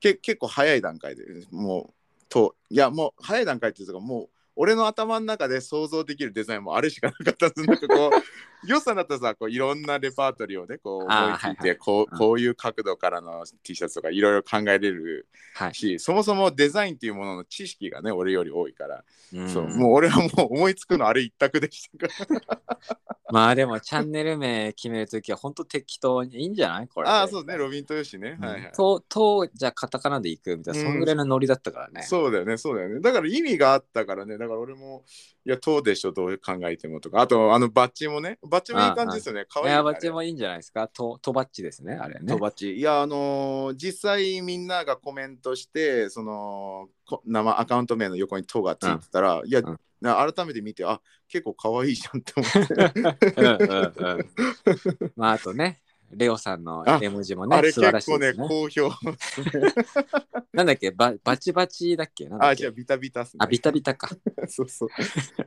[0.00, 1.92] け結構早い段階でもう、
[2.28, 4.28] と、いや、もう早い段階っていうか、もう、
[4.60, 7.62] 俺の頭の中で想像できるデザインもあれしかなかったんです。
[7.64, 8.10] なんかこう、
[8.68, 12.06] 良さだったらさ、こういろんなレパートリーをね、こう思いついて、こ
[12.36, 22.14] ういう角度からの T シャツとかいろいろ考えれるはいし、そもそもデザインっていうものの知識がね、俺より多いから、うんそうもう俺はもう思いつくのあれ一択でしたか
[22.48, 22.98] ら。
[23.30, 26.88] まあでもチャンネル名決めるときは本当適当にいいんじゃない？
[26.88, 27.08] これ。
[27.10, 28.38] ああ、そうね、ロビン豊志ね。
[28.40, 28.72] はいはい。
[28.72, 32.02] と、と、じゃあカタカナで行くみたいな、うんそんぐらいのノリだったからね。
[32.02, 33.00] そうだよね、そうだよね。
[33.00, 35.04] だから意味があったからね、だから俺も、
[35.44, 39.44] いや、とでしょ、どう考えてもとか、あと、あのバッジもね、バッジもいい感じですよね。
[39.44, 39.88] かわいいよね。
[39.88, 40.88] エアバッチもいいんじゃないですか？
[40.88, 42.38] と、とバッチですね、あれねと。
[42.38, 52.74] バッチいやあのー実際みんながコメントしてそのこ生アカウント名の横に「と」がついてたら、いやうんな改めて見てあ結構可愛いじゃんって思って
[53.36, 55.12] うんうんうん。
[55.16, 55.80] まああとね、
[56.10, 57.80] レオさんの絵文字もね、あれ結
[58.10, 58.48] 構ねね。
[58.48, 58.90] 好評。
[60.52, 60.90] なんだっけ？
[60.90, 62.28] バ、バチバチだっけ？
[62.28, 62.52] なんだっけ？
[62.52, 63.38] あじゃあビタビタっすね。
[63.40, 64.08] あ、ビタビタか。
[64.48, 64.88] そうそう。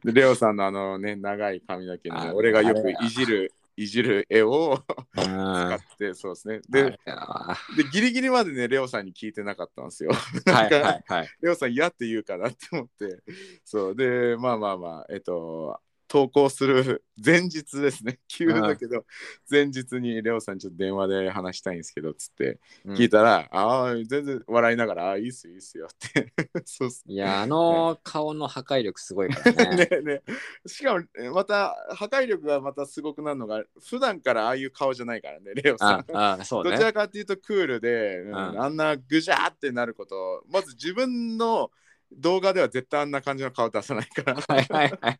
[0.05, 4.83] でレオさんのあのね長い髪の毛のね、あ俺がよくいじるいじる絵を
[5.17, 5.23] うん。
[5.23, 6.61] 使ってそうですね。
[7.07, 10.11] あででギリギリまでねレオさんに聞いてなかったんですよ。
[10.45, 11.29] はいはいはい。
[11.41, 13.19] レオさん嫌って言うかなって思って。
[13.65, 13.95] そう。
[13.95, 15.79] でまあまあまあえっと
[16.11, 18.19] 投稿する 前日ですね。
[18.27, 19.05] 急だけど
[19.49, 22.95] 前日にレオさんにちょっと電話で話したいんですけどつってうん。
[22.95, 26.33] 聞いたら、ああ全然笑いながらああいいっすよいいっすよって。
[26.65, 27.05] そうっす。
[27.07, 29.87] いや、あの顔の破壊力すごいからね。
[30.01, 30.21] ねね
[30.65, 36.05] しかもえまた破壊力がまたすごくなるのが普段からああいう顔じゃないからねレオさん。
[36.13, 36.71] ああ、そうね。
[36.71, 38.35] どちらかっていうとクールで、うんうん。
[38.35, 41.71] あんなぐじゃーってなることまず自分の
[42.13, 44.35] 動画では絶対あんな感じの顔出さないから。
[44.35, 45.19] はいはいはい。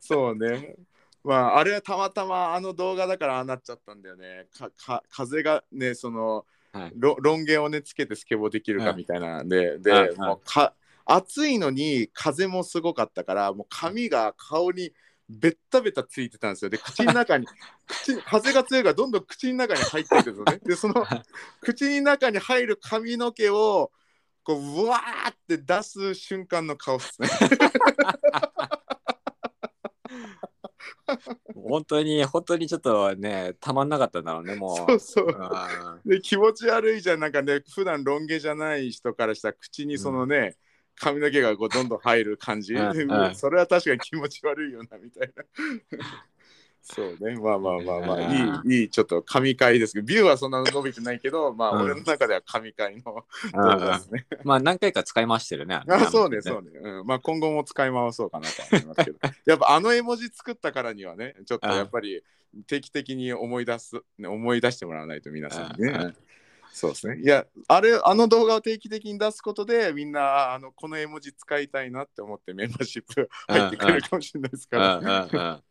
[0.00, 0.76] そうね。
[1.22, 4.46] まああれはたまたまあの動画だからああなっちゃったんだよね。
[4.56, 6.92] かか風がねそのはい。
[6.96, 10.74] ロロン毛をねつけてスケボーできるかうんみたいなんで、で、うんうんもうか
[11.06, 14.92] 暑いのに風もすごかったからもう髪が顔に
[15.28, 16.70] ベッタベタついてたんですよ。
[16.70, 17.46] で口の中に
[17.86, 20.60] 口風が強いからどんどん口の中に入っていくのね。
[20.64, 21.06] でその
[21.60, 23.90] 口の中に入る髪の毛を
[24.44, 27.28] こううわーって出す瞬間の顔ですね。
[31.54, 34.76] 本当に、本当にちょっとね、たまんなかったんだろうね、もう。
[34.76, 35.36] そうそう。
[35.40, 37.20] あで気持ち悪いじゃん。
[37.20, 40.56] なんかね普段ロン毛じゃない人からしたら口にそのね、
[40.96, 43.34] 髪の毛がこうどんどん入る感じ、うんうん。
[43.34, 45.44] それは確かに気持ち悪いよなみたいな
[46.84, 47.36] そうね。
[47.40, 48.20] まあまあまあまあ
[48.66, 49.94] いいいいちょっと神回です。
[49.94, 51.82] けどビューはそんな伸びてないけどまあうん。
[51.84, 53.78] 俺の中では神回のー。
[53.78, 55.80] 動画ですね、まあ、何回か使い回してるね。
[55.88, 59.18] あそうねそうね、うん、まあ今後も使い回そうかなと思いますけど。
[59.46, 62.22] やっぱあの絵文字作ったからにはねちょっとやっぱり
[62.66, 66.16] 定期的に思い出す、ね、思い出してもらわないと皆さんにね、うん
[66.74, 67.20] そうですね。
[67.22, 75.62] いやあれあの動画を定期的に出すことでみんなあのこの絵文字使いたいなって思ってメンバーシップ入ってくれるかもしれないですうんから。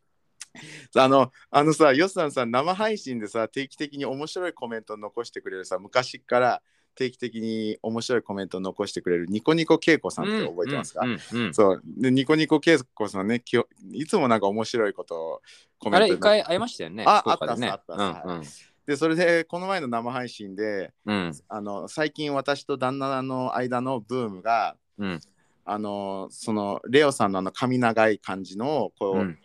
[0.96, 6.62] あのあのさヨスさんさ生配信でさ定期的に面白いコメントを残してくれるさ昔から
[6.94, 11.04] 定期的に面白いコメントを残してくれるニコニコ恵子さんって覚えてますか、
[11.52, 11.82] そう。
[11.84, 15.42] でニコニコ恵子さんねきよいつもなんか面白いことを
[15.78, 17.04] コメントであれ、一回会いましたよね？
[17.06, 18.28] ああったっすあったっす。
[18.28, 18.42] うんうん。
[18.86, 21.32] でそれでこの前の生配信でうん。
[21.48, 25.20] あの最近私と旦那の間のブームがうん。
[25.66, 29.38] あのそのレオさんのあの髪長い感じのこう,、うん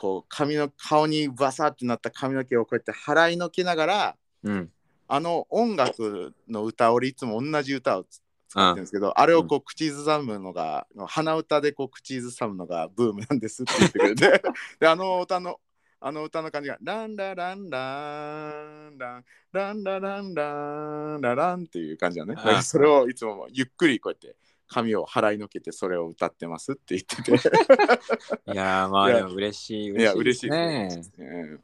[0.00, 4.70] こう髪の顔にバサってなった髪の毛をこうやって払いのけながらうん。
[5.12, 14.42] あの音楽の歌俺いつも同じ歌をつ使ってるんですけど、あれをこう口ずさむのが鼻歌でこう口ずさむのがブームなんですって言ってくれて。
[14.80, 15.60] であの歌の
[16.00, 18.50] あの歌の感じがランラランラ
[18.90, 22.36] ンランランラランランラランっていう感じだね。
[22.62, 24.36] それをいつもゆっくりこうやって
[24.70, 27.32] 髪を払いのけてそれを歌ってますって言ってて。
[28.52, 31.58] いやーまあでも嬉しい嬉嬉しいでですね。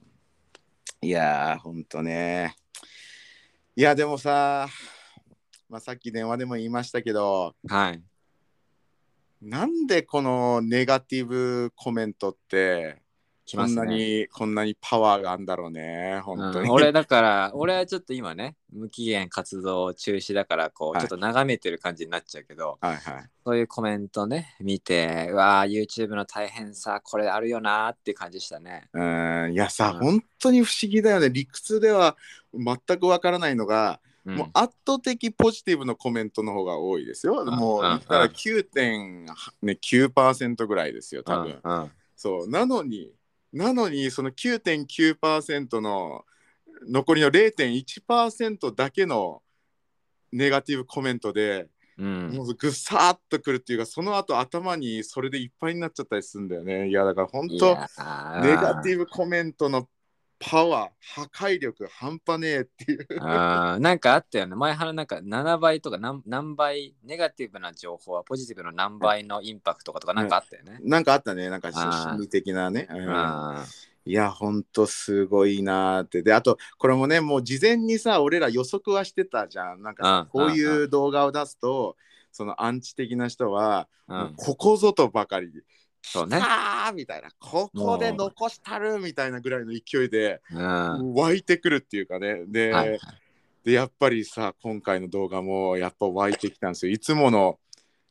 [1.03, 2.57] いやー、ほんとね。
[3.77, 4.69] いや、でもさ、
[5.69, 8.03] まあ、さっき電話でも言いましたけど、はい。
[9.41, 13.03] なんでこのネガティブコメントって、
[13.55, 13.85] こんな。
[13.85, 16.69] に、こんなにパワーがあるんだろうね、本当に。
[16.69, 23.31] うん俺だから俺はちょっと今ね無期限活動中止だからこうはいちょっと眺めてる感じになっちゃうけど、はいはい。
[23.45, 28.89] そういうコメントね見てうわー YouTube の大変さこれあるよなーって感じしたね。
[28.93, 31.31] うん、いやさ、うん本当に不思議だよね。
[31.31, 32.17] 理屈では
[32.53, 37.45] 全くわからないのが、うんもう圧倒的ポジティブのコメントの方が多いですよ。
[37.45, 41.61] んもううん言ったら9.9%ぐらいですよ、多分。
[42.17, 43.13] そうなのに
[43.53, 46.25] なのにその9.9%の
[46.89, 49.43] 残りの0.1%だけの
[50.33, 51.69] ネガティブコメントで、
[51.99, 52.31] うん。
[52.35, 56.89] もうぐさっとくるっていうかその後頭にそれでいっぱいになっちゃったりするんだよね。
[56.89, 59.89] いやだから本当ネガティブコメントの
[60.39, 63.07] パワー破壊力半端ねえっていう。
[63.21, 64.55] なんかあったよね。
[64.55, 70.79] 前原なんか7倍とか何何倍ネガティブな情報はポジティブの何倍のインパクトかとかなんかあったよね。
[70.83, 71.49] なんかあったね。
[71.49, 72.89] なんか心理的なね、
[74.05, 76.23] いや、ほんとすごいなーって。
[76.23, 79.83] で、あと、これもね、もう事前にさ、俺ら予測はしてたじゃん。
[79.83, 81.97] なんかこういう動画を出すと、
[82.31, 84.35] そのアンチ的な人は、うん。
[84.37, 85.51] ここぞとばかり、
[86.09, 91.15] そうね来たーみたいな、ここで残したるみたいなぐらいの勢いでうん。
[91.15, 92.45] 湧いてくるっていうかね。
[92.47, 93.01] で、はいはい。
[93.65, 96.93] でやっぱりさ、今回の動画もやっぱ湧いてきたんですよ。
[96.93, 97.59] いつもの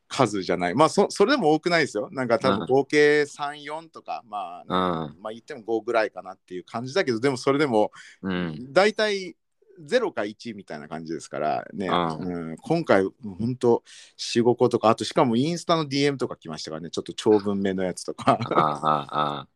[0.09, 0.75] 数じゃない。
[0.75, 2.09] まあそ、それでも多くないですよ。
[2.11, 5.21] なんか多うん分合計3、4とか、まあ、うん。
[5.21, 7.91] まあ言っても5ぐらいかなっていう感じだけど、でもそれでも
[8.21, 8.73] うん。
[8.73, 9.37] 大体
[9.81, 13.03] 0か1みたいな感じですからね、ううん今回
[13.39, 13.83] 本当
[14.17, 18.39] 4、5個とか、あとしかもインスタの DM とか来ましたからね、ちょっと長文目のやつとか。
[18.51, 19.11] ああ
[19.41, 19.47] あ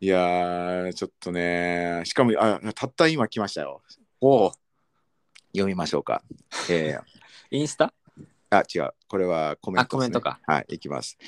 [0.00, 3.82] いやー、ちょっとね、しかもあたった今来ましたよ。
[4.20, 4.52] お
[5.52, 6.22] 読みましょうか。
[6.70, 7.02] えー
[7.50, 7.92] インスタ？
[8.50, 8.90] あ、違う。
[9.08, 9.86] これはコメントね。
[9.86, 10.40] あコメントか。
[10.46, 11.18] はい、いきます。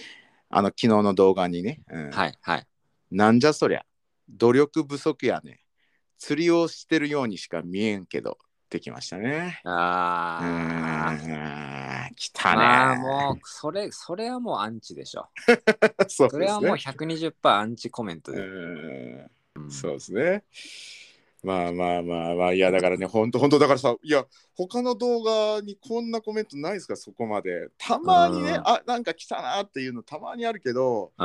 [0.48, 2.66] あの、昨日の動画にね、うんはいはい。
[3.10, 3.84] なんじゃそりゃ、
[4.28, 5.60] 努力不足やね。
[6.20, 8.36] 釣りをしてるようにしか見えんけど、
[8.68, 9.60] できましたね。
[9.64, 11.16] うああ。
[11.18, 12.56] ーん、来たね。
[12.56, 15.28] まあもう、それ、それはもうアンチでしょ。
[16.08, 16.76] そうですそれはもうね。
[16.76, 19.30] 120%アンチコメントうで。
[19.70, 20.44] そうですね。
[21.42, 27.68] まあまあまあまあ、いやだからね、本当本当だからさ、いや、他の動画にこんなコメントないですか、そこまで。
[27.78, 31.24] たまにね、うんあなんか来たなっていうのたまにあるけど、う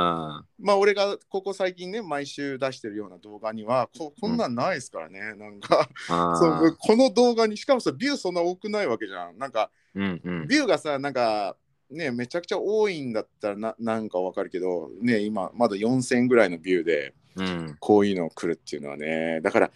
[0.58, 9.38] まあ俺がここ最近ね、毎週出してるような動画には、ここんなんないですからね、なんか、そうこの動画に、しかもさ、ビューそんな多くないわけじゃん。
[9.38, 10.48] なんか、うんうん。
[10.48, 11.56] ビューがさ、なんか、
[11.90, 17.76] ね、めちゃくちゃ多いんだったらななんかわかるけど、ね、今、まだ4000ぐらいのビューで、うん。
[17.80, 19.70] こういうの来るっていうのはね、だから、い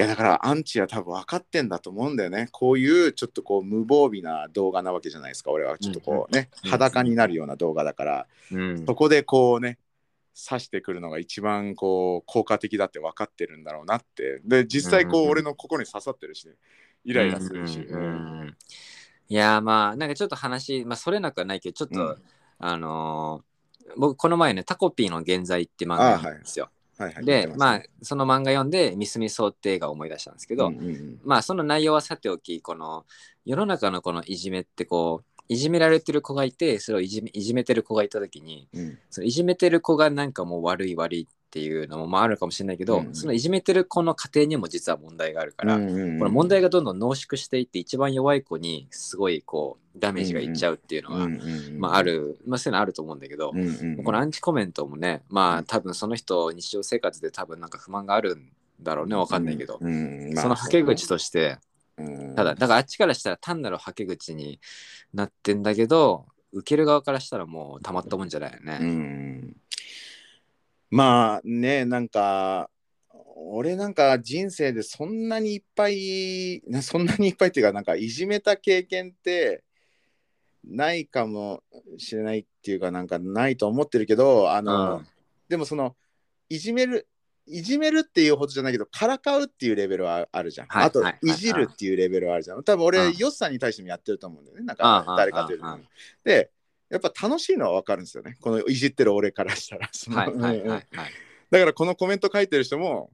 [0.00, 2.48] やだからアンチは多分分かってんだと思うんだよね。
[2.52, 5.50] こういうちょっとこう無防備な動画なわけじゃないですか。
[5.50, 9.78] 俺はちょっとこうね、うん裸になるような動画だから、うんそこでこうね、
[10.48, 14.40] 刺してくるのが一番こう効果的だって分かってるんだろうなって。
[14.44, 16.54] で、実際こううん俺のここに刺さってるし、ね、
[17.04, 17.84] イライラするし。
[19.30, 22.16] いやまあなんかちょっと話、まあ、それなくはないけどちょっと、うん
[22.60, 23.48] あのー
[23.96, 26.68] 僕この前ねタコピーの現在って漫画読んだんですよ。
[26.98, 31.20] はいはい、でまあその漫画読んでミスミソって映画を思い出したんですけど、うんうんうん。
[31.24, 33.06] まあその内容はさておきこの
[33.44, 38.98] 世の中のこのいじめってこういじめられてる子がいてそれをいじめいじめてる子がいた時にうん。
[39.10, 43.14] そのいじめてる子がなんかもう悪い悪いっていうのもまああるかもしれないけど、うん。
[43.14, 46.18] そのいじめてる子の家庭にも実は問題があるから、うんうんうん。
[46.18, 54.04] この問題がどんどん濃縮していって一番弱い子にすごいこうダメージがいっちゃうっていうのが、うんうんうんまあある、まあ、そういうのあると思うんだけど、うんうんうん。
[54.04, 58.50] このアンチコメントもねまあ多分その人日常生活で多分なんか不満があるん
[58.82, 61.58] だろうねわかんないけど、うんうんまあそのはけ口としてうん
[62.36, 64.60] ただだからあっちからしたら単なるはけ口に
[65.12, 68.78] なってんだけど受ける側からしたらもうたまったもんじゃないよね。
[68.80, 69.56] うん。
[70.90, 72.70] まあねなんか
[73.36, 79.64] 俺なんか人生でそんなにいっぱいなそんなにいっぱいっていうかなんかいじめた経験って
[80.64, 81.62] ないかも
[81.98, 85.06] しれないっていうかなんかないと思ってるけどあの、うん。
[85.48, 85.96] でもその
[86.48, 87.08] いじめる
[87.48, 91.34] いじめるっていうほどじゃないけどからかうっていうレベルはあるじゃん、あと、はいはいい。
[91.34, 92.62] じるっていうレベルはあるじゃん。
[92.62, 94.64] 多分俺、うんヨッさんに対してもやってると思うんだよね。
[94.64, 95.66] なんか誰かというと
[96.24, 96.50] で
[96.90, 98.36] やっぱ楽しいのは分かるんですよね。
[98.40, 99.88] このいじってる俺からしたら。
[99.92, 100.70] そのはいはいうんうん。
[100.70, 101.10] はいはい。
[101.50, 103.10] だからこのコメント書いてる人も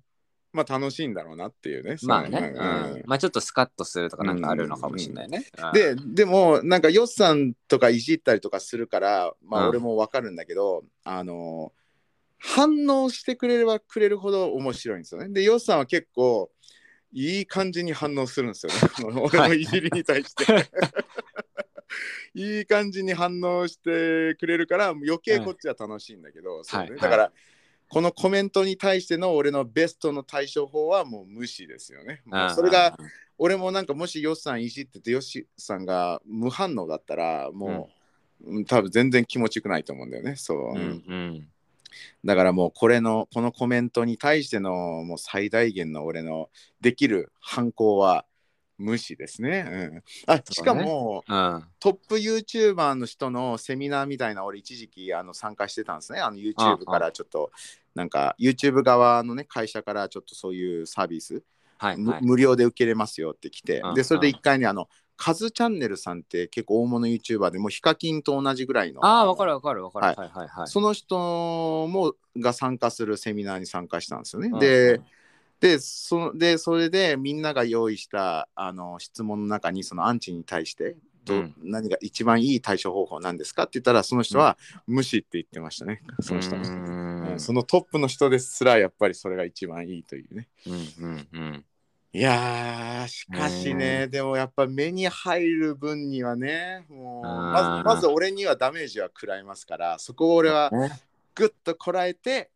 [0.53, 1.97] まあ楽しいんだろうなっていうね。
[2.03, 3.03] まあね、そのうん。
[3.07, 5.47] まあちょっとスカッとするとかなんかあるのかもしれないね。
[5.59, 5.73] うん。
[5.73, 11.73] ででもなんかヨッさんとかいじったりとかするからまうんあ俺も分かるんだけど、あの
[12.47, 15.31] 反応してくれればくれるほど面白いんですよね。
[15.31, 16.51] でヨッさんは結構
[17.13, 19.21] いい感じに反応するんですよね。
[19.33, 20.71] 俺のいじりに対して。
[22.35, 27.33] いい感じに反応してくれるから余計こっちは楽しいんだけど、そうねはいだから
[27.89, 32.23] このコメントに対しての俺のベストの対処法はもう無視ですよね。
[32.25, 32.99] もうそれが
[33.39, 40.35] 俺もなんかもしヨッさんいじっててヨッシーさんが無反応だったらもう、うん多分全然気持ちよくないと思うんだよね。
[40.37, 41.49] そう、うんうん
[42.25, 44.73] だからもうこれのこのコメントに対しての
[45.05, 48.25] もう最大限の俺のできる反抗は
[48.79, 50.03] 無視ですね。
[50.27, 56.21] うん、あしかも、うんトップ YouTuber の人のセミナーみたいな俺一時期あの参加してたんですね。
[56.21, 57.51] あの YouTube からちょっと
[57.95, 61.41] なんか YouTube 側のね会社からちょっとそういうサービス、む
[61.79, 62.23] はいはい。
[62.23, 69.05] 無料で受けれますよって来て、うんでそれで一回ねあのカズチャンネルさんって結構大物 YouTuber でもうヒカキンと同じぐらいの。
[69.05, 70.07] ああ、わかるわかるわかる。
[70.07, 70.69] ははいいはいはい。
[70.69, 74.49] その人もが参加するセミナーに参加したんですよね。
[74.53, 75.01] うんで
[75.61, 86.03] でそのでそれでみんなが用意したあの質問の中にそのアンチに対してど、うん何が一番いい対処方法なんですかって言ったらその人は無視って言ってましたね。
[86.21, 90.49] その人うんそのトップの人ですらやっぱりそれが一番いいというね。
[90.67, 91.65] うんうんうん
[92.17, 100.91] いやーしかしね、うでもやっぱ目に入る分にはねもうまずまず俺にはダメージは食らいますからそこを俺はね。
[101.35, 102.51] ぐっとこらえて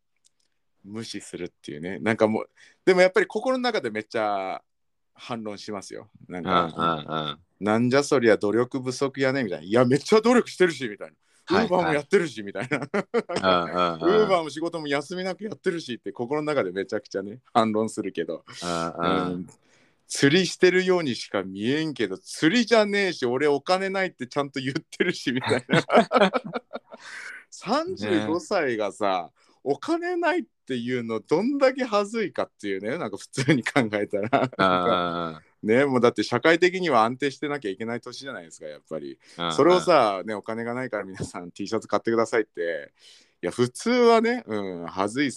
[0.85, 1.99] 無視するっていうね。
[1.99, 2.51] なんかもう
[2.85, 4.63] でもやっぱり心の中でめっちゃ
[5.13, 6.09] 反論しますよ。
[6.29, 7.67] なんか、うん。
[7.67, 9.65] なんじゃそりゃ努力不足やねみたいな。
[9.65, 11.15] いやめっちゃ努力してるしみたいな
[11.51, 11.67] ウはい。
[11.67, 12.79] ーバーもやってるしみたいな。
[12.79, 12.93] ウー
[14.29, 18.45] バーも仕事も休みなくやってるしって心の中でめちゃくちゃね反論するけど。
[18.99, 19.49] うん
[20.11, 25.83] 釣りしてるようにしか見えんけど釣りじゃねえし俺お金ないってちゃんと言ってるしみたいな。
[27.53, 29.31] 35歳がさ、
[29.65, 39.19] お金ないっていうのどんだけ恥ずいかっていうねなんか普通に考えたらねもうだって社会的には安定してなきゃいけない年じゃないですかやっぱり。
[39.39, 42.93] うんそれをさねお金がないから皆さん T シャツ買ってくださいって。
[43.43, 45.31] いや普通はねうん恥ずい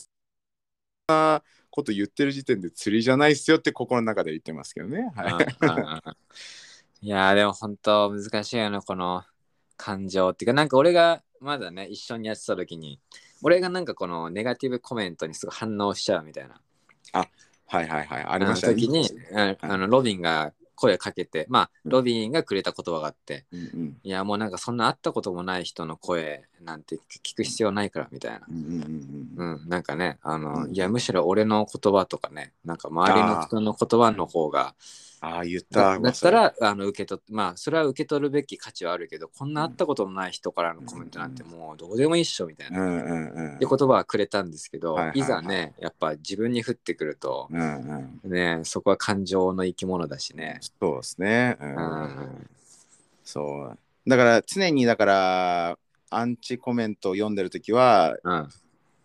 [1.08, 5.12] なこと言ってる時点で釣りじゃないっすよって心の中で言ってますけどね。
[5.16, 6.16] はい。
[7.04, 9.24] いやーでも本当難しいよねこの
[9.76, 13.00] 感情っていうかなんか俺がまだね一緒にやってた時に
[13.42, 16.62] 俺がなんかこのネガティブコメントにすごい反応しちゃうみたいな
[17.72, 18.26] はいはいはい。
[18.28, 18.76] ありましたね。
[18.76, 23.98] 時にああのロビンが声かけてまあロビンがくれた言葉があってうんうん。
[24.04, 28.42] いやもうなんかそんな会ったこともない人の声なんて聞く必要ないからみたいな。
[28.50, 30.74] うんうんうんうん、なんかねあの、うん。
[30.74, 34.76] いやむしろ俺の言葉とかねなんか周りの人の言葉の方が
[35.24, 43.60] ああ言っただだったらあの受け取っまあそれは受け取るべき価値はあるけどこんな会ったことのない人からのコメントなんてもうどうでもいいっしょみたいな、っうんうんうん。
[43.60, 45.20] て言葉はくれたんですけど、はいはいはい。
[45.20, 50.60] いざねやっぱ自分に降ってくるとうんうんねそこは感情の生き物だしね。
[50.80, 52.50] そうですね、ううんん。
[53.24, 53.78] そう。
[54.10, 55.78] だから常にだから
[56.10, 58.50] アンチコメントを読んでる時はうん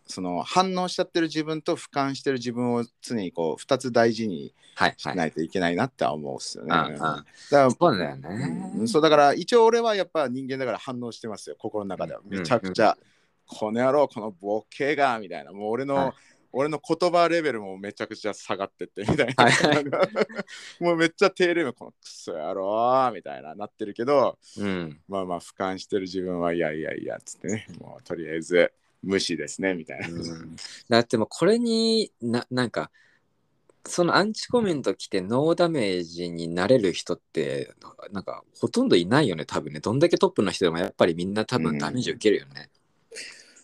[0.07, 4.55] その反応しちゃってる自分と俯瞰してる自分を常にこう2つ大事に
[4.99, 5.09] し。
[5.15, 6.71] ないといけないなって思うっすよね。
[6.71, 8.73] だからそうだよね。
[8.77, 8.89] うん。
[8.89, 11.57] そうだから一応俺はやっぱ人間だから反応してますよ。
[11.59, 12.21] 心の中では。
[12.23, 12.97] うんめちゃくちゃ、
[13.47, 15.53] この野郎このボケがみたいな。
[15.53, 16.13] もう俺の、はい。
[16.53, 19.53] 俺の言葉レベルもめちゃくちゃ下がってってみたいな、はい。
[19.53, 19.81] は
[20.81, 25.01] いもうめっちゃ低レベルこのクソ野郎みたいななってるけどうん。
[25.07, 27.67] まあまあ俯瞰してる自分はいやいやいやっつってね。
[27.79, 28.73] もうとりあえず
[29.03, 30.57] 無視ですねみたいな、うん。
[30.89, 32.91] だってもうこれにななんか
[33.87, 37.73] そのアンチコメント来てノーダメージになれる人って
[38.13, 39.81] なんかほとんどいないよね多分ね。
[39.81, 42.69] どんだけトップの人でもやっぱりみんな多分ダメージ受けるよね。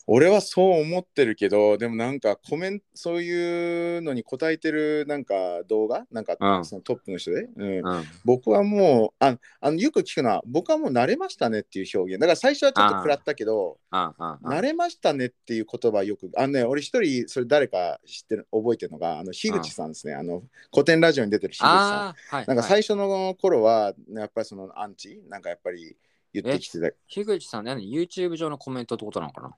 [0.06, 5.34] 俺はそう思ってるけどでもなんかコメントそういうのに答えてるなんか
[5.68, 6.64] 動画なんかうん。
[6.64, 7.86] そのトップの人で、うん。
[7.86, 8.04] うん。
[8.24, 12.20] 僕はもうああのよく聞くのは僕はもう慣れましたねっていう表現。
[12.20, 20.14] だから最初はちょっと食らったけど慣れましたねっていう言葉よくあのね俺一人それ誰か知ってる覚えてるのがあの樋口さんですね。
[20.14, 20.42] あの
[20.72, 22.36] 古典ラジオに出てる樋口さん。
[22.36, 22.62] はいなんかはい。
[22.68, 25.22] 最初の頃はやっぱりそのアンチ？
[25.28, 25.96] なんかやっぱり
[26.32, 26.90] 言ってきてた。
[27.06, 29.54] 樋口さん何 YouTube 上のコメントってことなのかな？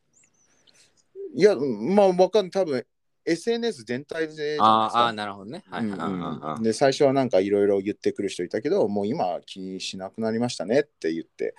[1.34, 2.50] いやまあわかんない。
[2.50, 2.86] 多分
[3.26, 5.64] SNS 全体であーあーなるほどね。
[5.70, 5.80] は
[6.60, 11.54] いで最初はなんかいろいろ言ってくる人いたけどもう今は気にしなくなりましたねって言って。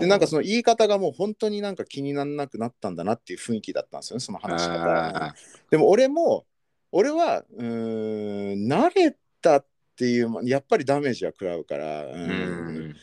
[0.00, 5.26] でなんかその言い方がもう本当になんか気にならなくなったんだなっていう雰囲気だったんですよねその話し方。
[5.26, 5.34] あ
[5.70, 6.44] でも俺も
[6.90, 9.66] 俺はうーん慣れたっ
[9.96, 12.96] ていうやっぱりダメージは食らうからうーうんん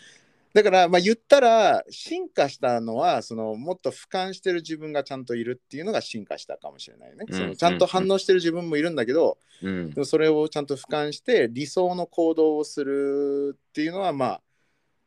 [0.53, 7.37] だからまあ言ったら進化したのはそのもっと俯瞰してる自分がちゃんといるっていうのが進化したかもしれないね、うん。
[7.37, 9.89] そのちゃんと反応してる自分もいるんだけど、うん。
[9.91, 14.41] でもそれをちゃんと俯瞰して理想の行動をするっていうのはまあ、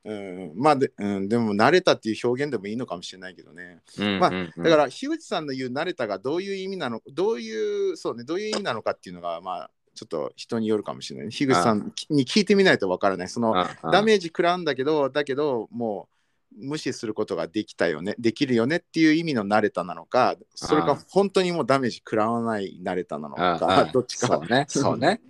[0.06, 3.80] うん、まあで,、うん、でも慣れたっていう表現でもいいのかもしれないけどね。
[3.98, 4.52] うんまあうん。
[4.56, 13.28] うんだから樋口さんの言う慣れたがどういう意味なのどういうそうねどういう意味なのかっていうのがまあちょっと人によるかもしれない樋口さんに聞いてみないとわからない。
[13.28, 13.54] その
[13.90, 16.08] ダメージ食らうんだけどだけども
[16.56, 18.14] う無視することができたよね。
[18.18, 24.66] できるよねっていう意味の慣れたなのかそれかあ本当にもうダメージ食らわない慣れたなのかどっちかそうね。
[24.68, 25.20] そうね。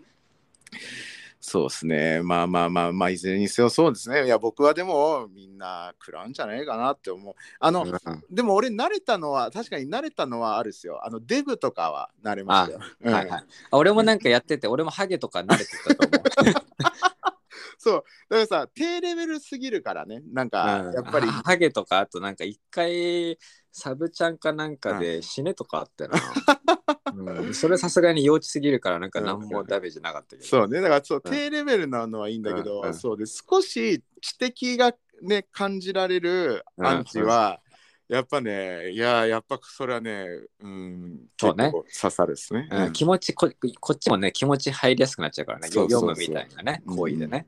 [1.46, 2.22] そうですね。
[2.22, 4.24] まあまあまあまあ、いずれにせよそうですね。
[4.24, 7.34] いや、僕はでもみんな食らうんじゃないかなって思う。
[7.60, 11.04] あの、うんでも俺慣れたのは、確かに慣れたのはあるですよ。
[11.04, 12.80] あの、デブとかは慣れましたよ。
[13.02, 16.24] うんはいはい、あ俺もなんかやってて、俺もハゲとか慣れてたと思う。
[17.76, 18.04] そう。
[18.30, 20.22] だからさ、低レベルすぎるからね。
[20.32, 23.38] なんか、うんやっぱり、ハゲとか、あとなんか一回、
[23.70, 26.14] サブちゃんかなんかで死ねとかあってな。
[27.16, 30.42] うん、それさすがに幼稚すぎるから、なんか何もダメージなかったけど。
[30.42, 30.80] そうね。
[30.80, 32.88] だからそう、うん低レベルなのはいいんだけど、うん。
[32.88, 32.94] うん。
[32.94, 37.60] そうで、少し知的がね、感じられるアンチは、
[38.08, 40.26] やっぱね、いや、やっぱそれはね、
[40.60, 41.72] うん、そうね。
[41.72, 42.68] 刺さるですね。
[42.70, 42.92] うん。
[42.92, 43.50] 気持ちこ、
[43.80, 47.46] こっちもね、気持ち入りやすくなっちゃうからね、読むみたいなね、行為でね。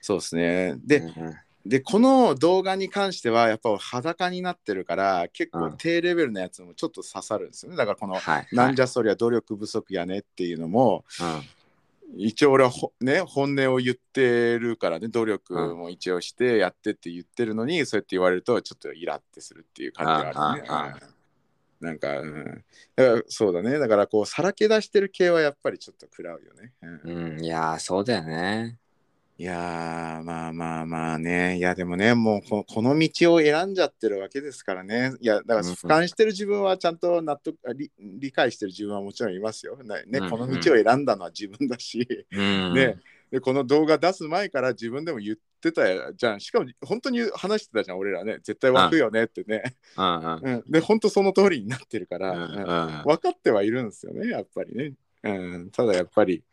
[0.00, 0.76] そうですね。
[0.84, 1.34] で、うん
[1.66, 7.76] で、この動画に関しては、やっぱ裸になってるから、結構うん低レベルなやつもちょっと刺さるんですよね。
[7.76, 8.48] だからこの、はい。
[8.52, 11.64] なんじゃそりゃ努力不足やねっていうのも、はい
[12.16, 20.68] 一応俺はほ、ね、本音を言ってるからね努力も一応してやってって言ってるのに、そうやって言われるとちょっとイラってするっていう感じがあるね。
[20.68, 20.98] あ
[21.80, 22.64] なんか,、うん、
[22.96, 26.72] だそうだねだからこうさらけ出してる系はやっぱりちょっと食らうよね。
[26.82, 28.78] うんうん、いやー、そうだよね。
[29.36, 31.58] いやーまあまあまあね。
[31.58, 35.12] いやでもねもうここの道を選んじゃってるわけですからね。
[35.20, 39.76] いやだからうん俯瞰してる自分はちゃんと納得あ理理解してる自分はもちろんいますよ。
[39.82, 40.30] ねねうん。
[40.30, 42.06] この道を選んだのは自分だし。
[42.30, 42.74] うん。
[42.74, 43.00] ね。
[43.32, 46.40] でこの動画出す前から自分でも言ってたじゃん。
[46.40, 48.34] しかも本当に話してたじゃん俺らね。
[48.34, 50.40] 絶対湧くよねってね、うんうん。
[50.42, 52.58] うん、で本当その通りになってるから、うんうん。
[52.58, 53.02] うん。
[53.04, 54.92] 分かってはいるんですよねやっぱりね、
[55.24, 56.44] うん、ただやっぱり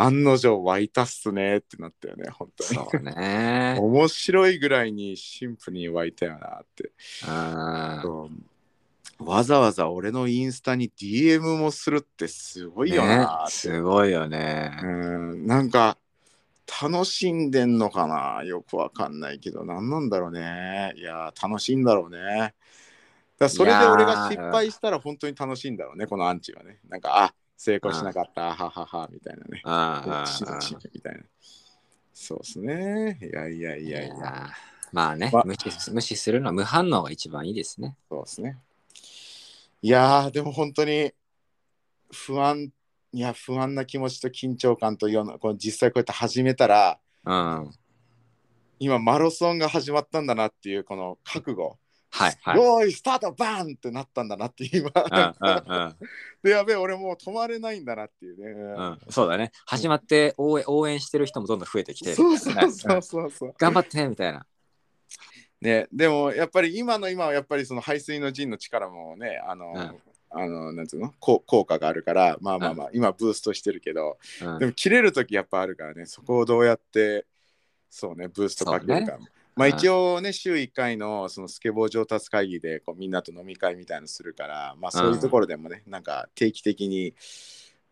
[0.00, 2.80] 案の定湧いたっすねってなったよね本当に。
[2.90, 3.76] そうね。
[3.80, 6.84] 面白いぐらいにシンプルに湧いたよなって。
[6.84, 9.24] うんそう。
[9.24, 14.78] わざわざ俺のインスタに DM もするってすごいよねなって、すごいよね。
[14.82, 15.46] うん。
[15.46, 15.98] なんか
[16.82, 18.42] 楽しんでんのかな？
[18.44, 19.64] よくわかんないけど。
[19.64, 20.94] 何なんだろうね。
[20.96, 22.54] いやー楽しいんだろうね。
[23.38, 26.78] だそれで俺が失敗したら本当に楽しいんだろうねこのアンチはね。
[26.88, 29.60] なんかあ成功しなかったはははみたいなね。
[29.62, 29.70] う
[30.08, 31.20] んうんチッチッみたいな。
[32.14, 33.18] そうですね。
[33.20, 34.00] いやいやいいや。
[34.00, 34.50] やいや
[34.92, 37.98] まあね、ま無視無視するのは無反応が一番いいですね。
[38.08, 38.56] そうですね。
[39.82, 41.12] いやーでも本当に
[42.10, 42.72] 不安
[43.12, 47.70] いや不安な気持ちと緊張感というのこの実際こうやって始めたらうん。
[48.78, 51.76] 今マラソンが始まったんだなっていうこの覚悟、
[52.10, 52.56] はいはい。
[52.56, 55.94] よーいスタートバーンってなったんだなって今、うんうんうん。
[56.42, 59.52] でやべえ俺もう止まれないんだなっていうね、うん、そうだね。
[59.66, 63.30] 始まって応援応援してる人もどんどん増えてきて、そうそうそうそう。
[63.30, 64.44] そう頑張ってみたいな。
[65.60, 69.96] ねでもやっぱり今の今はやっぱりその排水の陣の力もねあの、うん。
[70.32, 71.12] あのなんつうの？
[71.18, 74.58] こ効果があるからまあまあまあ、今ブーストしてるけどうん。
[74.60, 77.26] でも切れる時やっぱあるからねそこをどうやって
[77.90, 79.18] そうねブーストかけるか、
[79.56, 87.14] まあうん一応ね週1回のそのスケボー上達会議でこうみんなと飲み会みたいなのするからまあそういうところでもね、なんか定期的に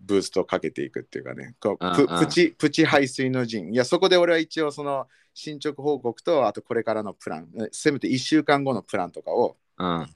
[0.01, 3.73] ブーストをかけていくっていうかねこうププチプチ排水の陣。
[3.73, 10.07] いやそこで俺は一応その進捗報告とあとこれからのプランえせめて1週間後のプランとかをうん。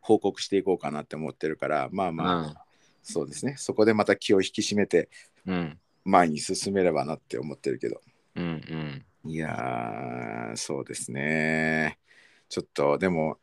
[0.00, 2.54] 報告していこうかなって思ってるからまあまあ、うん。
[3.02, 3.54] そうですね。
[3.56, 5.08] そこでまた気を引き締めて
[5.46, 5.78] うん。
[6.04, 8.00] 前に進めればなって思ってるけど。
[8.36, 9.04] うんうん。
[9.26, 11.98] いやーそうですね。
[12.48, 13.38] ちょっとでも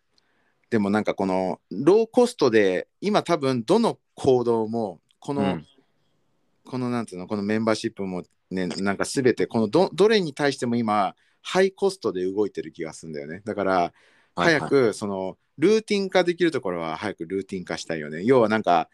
[0.69, 5.67] でもなんかこのローコストで今多分どの行動もこの、うん。
[6.63, 13.41] このなんていうのこのメンバーシップもねなんか全てこのどどれに対しても今ハイコストで動いてる気がするんだよね。
[13.43, 18.23] だからはい早くそのルーティン化できるところは早くルーティン化したいよね。
[18.23, 18.89] 要はなんか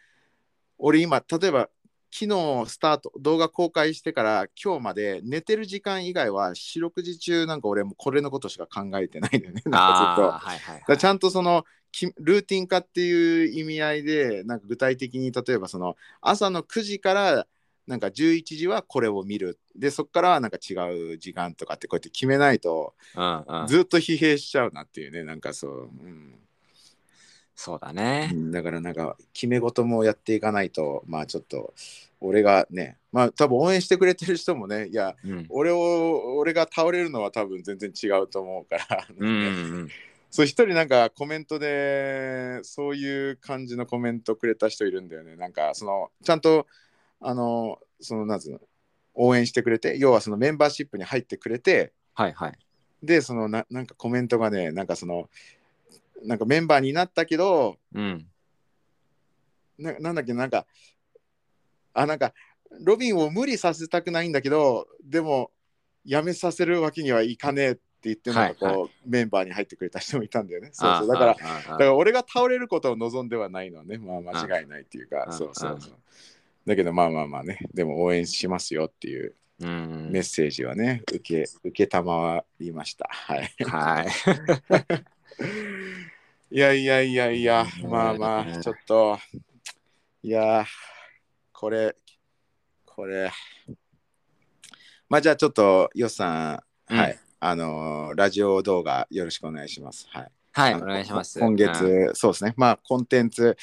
[0.78, 1.68] 俺今例えば
[2.10, 9.62] 昨日スタート動画公開してから今日まで寝てる時間以外は四六時中なんか俺もこれのことしか考えてないんだよね。
[9.66, 10.30] なんかずっと。
[10.30, 17.46] はいはいだからちゃんとそのきルーティン化っていう意味合いでなんか具体的に例えばその朝の9時から
[17.86, 19.58] なんか11時はこれを見る。
[19.74, 20.74] でそこからはなんか違
[21.12, 26.47] う時間とかってこうやって決めないとうんうん、ずっと疲弊しちゃうなっていうねなんかそう、うん
[27.58, 28.30] そうだね。
[28.52, 31.74] だからなんか決め事もやっていかないとまあちょっと
[32.20, 35.46] 俺がねまあ多分応援してくれてる人もねいやうん。
[35.48, 39.32] 俺を俺が倒れるのは多分全然違うと思うから、 うんう
[39.80, 39.88] ん
[40.30, 46.68] そう一人なんかコメントでそういう感じのコメントくれた人いるんだよねなんかそのちゃんと
[47.20, 48.60] あのそのなんつうの
[49.14, 52.58] 応援してくれて要はそのメンバーシップに入ってくれてはいはい。
[53.02, 55.28] でそのななんかコメントがねなんかその
[56.24, 58.26] なんかメンバーになったけどうん。
[59.78, 60.66] ななんだっけなんか
[61.94, 62.32] あなんか
[62.80, 65.50] ロビンを無理させたくないんだけどでも
[66.04, 75.92] やめさせるわけにはいかねえって言ってなんかこう、はいメンバーに入ってくれた人もいたんだよねそうそうだからだから俺が倒れることを望んではないのはね、まあ間違いないっていうか、うんそうそうそう。
[76.66, 83.08] だけどまあまあまあね、でも応援しますよっていううんメッセージはね、受け、受けたまわりました。
[83.10, 83.50] はい。
[83.64, 84.08] はい。
[86.50, 89.18] いやいやいやいや、うんまあまあ、ちょっと、
[90.22, 90.64] いや、
[91.52, 91.96] これ、
[92.84, 93.30] これ、
[95.08, 96.52] まあじゃあちょっと、よっさ
[96.88, 100.08] ん、うんはい、あのーラジオ動画よろしくお願いします。
[100.10, 100.32] はい。
[100.52, 101.38] はい、お願いします。
[101.38, 102.54] 今月、うんそうですね。
[102.56, 103.56] まあ、コンテンツ、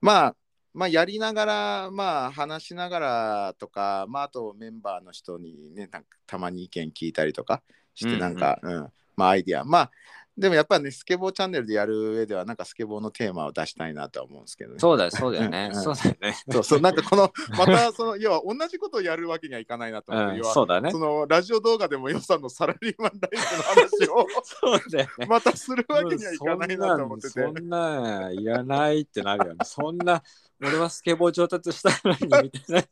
[0.00, 0.36] まあ、
[0.74, 7.62] まあ、やりながら、まあ、話しながらとか、まあ、あとメンバーの人にね、なんかたまに意見聞いたりとか
[7.94, 9.64] して、うんうんなんか、うん、まあ、アイディア。
[9.64, 9.90] まあ、
[10.38, 14.78] でもやっぱね、スケボーチャンネルでやる上では、なんかスケボーのテーマを出したいなとは思うんですけどね。
[14.78, 15.70] そうだよ、そうだよね。
[15.74, 16.36] うんそうだよね。
[16.48, 20.98] そうそう、なんかこの、また、その、要は同じことをやるわけにはいかないなと思って、うんそうだねそ。
[20.98, 25.26] のラジオ動画でも予算のサラリーマンライフの話をそうだよね。
[25.28, 27.28] またするわけにはいかないなと思ってて。
[27.30, 29.64] そんなんなんいらないってなるよね。
[29.64, 30.22] そんな、
[30.60, 32.82] 俺はスケボー上達したのにみたいな。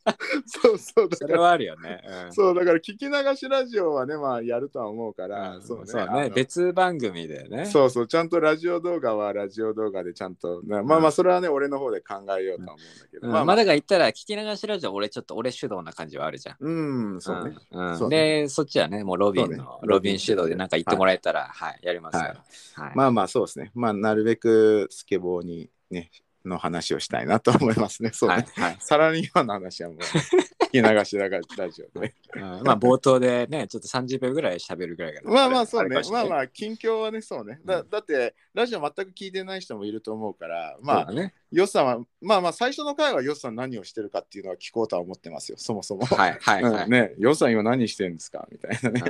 [0.47, 1.27] そうそうだから。
[1.27, 2.01] それはあるよね。
[2.27, 2.33] うん。
[2.33, 5.63] そうだから聞き流しラジオはねまあやるとは思うから、うん。
[5.63, 6.21] そうねそうあの。
[6.21, 7.67] ね別番組でね。
[7.67, 13.33] そうそうちゃんとラジオ動画はラジオ動画でちゃんと、ねまあまあそれはね俺の方で考えようとは思うんだけど、うん。
[13.33, 13.45] まあまあ。
[13.45, 16.57] まあだから言ったら聞き流しラジオ俺ちょっと俺主導な感じはあるじゃん。
[16.61, 17.87] うんそうね、うん。
[17.89, 18.43] うんそうね。
[18.43, 19.59] でそっちはねもうロビンそうね。
[19.59, 22.85] のロビン主導でなんか言ってもらえたらはい、やりますから。
[22.85, 22.93] はい。
[22.95, 23.73] まあまあそうですね。
[23.75, 26.11] まあなるべくスケボーにね
[26.47, 28.11] の話をしたいなと思いますね。
[28.13, 28.77] そうね、はいはい。
[28.81, 32.15] サラリーマンの話はもう聞き流しだからラジオでね。
[32.35, 36.01] うんまあ冒頭でねちょっと30秒ぐらい喋るぐらいがまあまあそうね。
[36.11, 37.61] まああまあ近況はねそうね。
[37.65, 37.91] だ,、うん。
[37.91, 41.35] だってラジオ全く聞いてない人もいると思うからまあね。
[41.53, 45.59] ヨッさんはまあまあ最初の回はヨッさん何をしてるかっていうのは聞こうとは思ってますよ。
[45.59, 46.05] そもそも。
[46.07, 46.85] はいはいはい。
[46.85, 47.15] うん、ね。
[47.19, 48.47] ヨッさん今何してるんですか？
[48.51, 49.03] みたいなね。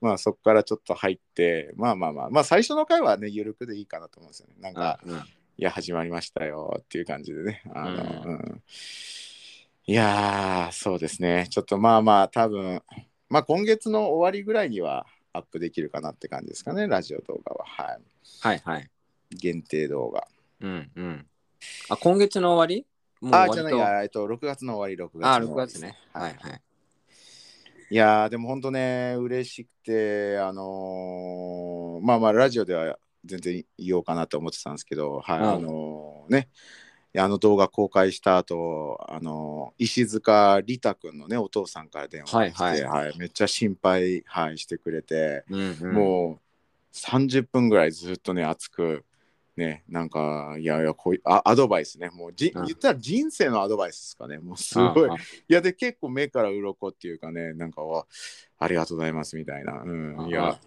[0.00, 4.54] まあそこからちょっと入ってまあまあまあまあ最初の回はねゆるくでいいかなと思うんですよね。
[4.60, 5.22] なんか、うんうん
[5.56, 7.62] いや始まりましたよっていう感じでね。
[7.74, 8.62] あのううん
[9.86, 12.82] いやーそうですねちょっとまあまあ多分
[13.28, 17.64] まあ今月の終わりぐらいにはアップできるかなって感じですかねラジオ動画は。
[17.66, 18.00] はい。
[18.40, 18.90] はいはい。
[19.30, 20.26] 限定動画。
[20.60, 21.26] うんうん。
[21.90, 22.86] あ今月の終わり？
[23.20, 25.96] もうあ、じゃないや、えっと、6月の終わり、6月のあ6終わり月ね。
[26.12, 26.62] はいはい。
[27.90, 35.48] いやー、でも本当ね、嬉しくて、あのーまあまあ、ラジオでは全然言おうかなと思ってたんですけど、はい、うん。
[35.48, 36.48] あのーね、
[37.16, 43.18] あの動画公開した後、あのー石塚リタ君のね、お父さんから電話が来て、はいはい。
[43.18, 49.04] めっちゃ心配、はい、してくれて、うんうん、もう30分ぐらいずっとね、熱く、
[49.56, 52.66] ね、なんか、いやいや、こういうあアドバイスね、もうじ、うん。
[52.66, 55.10] 言ったら人生のアドバイスですかね、もうすごい。
[55.10, 55.18] あい
[55.48, 58.06] やで結構目から鱗っていうかねなんかわ
[58.58, 60.58] ありがとうございますみたいな、うん、あいや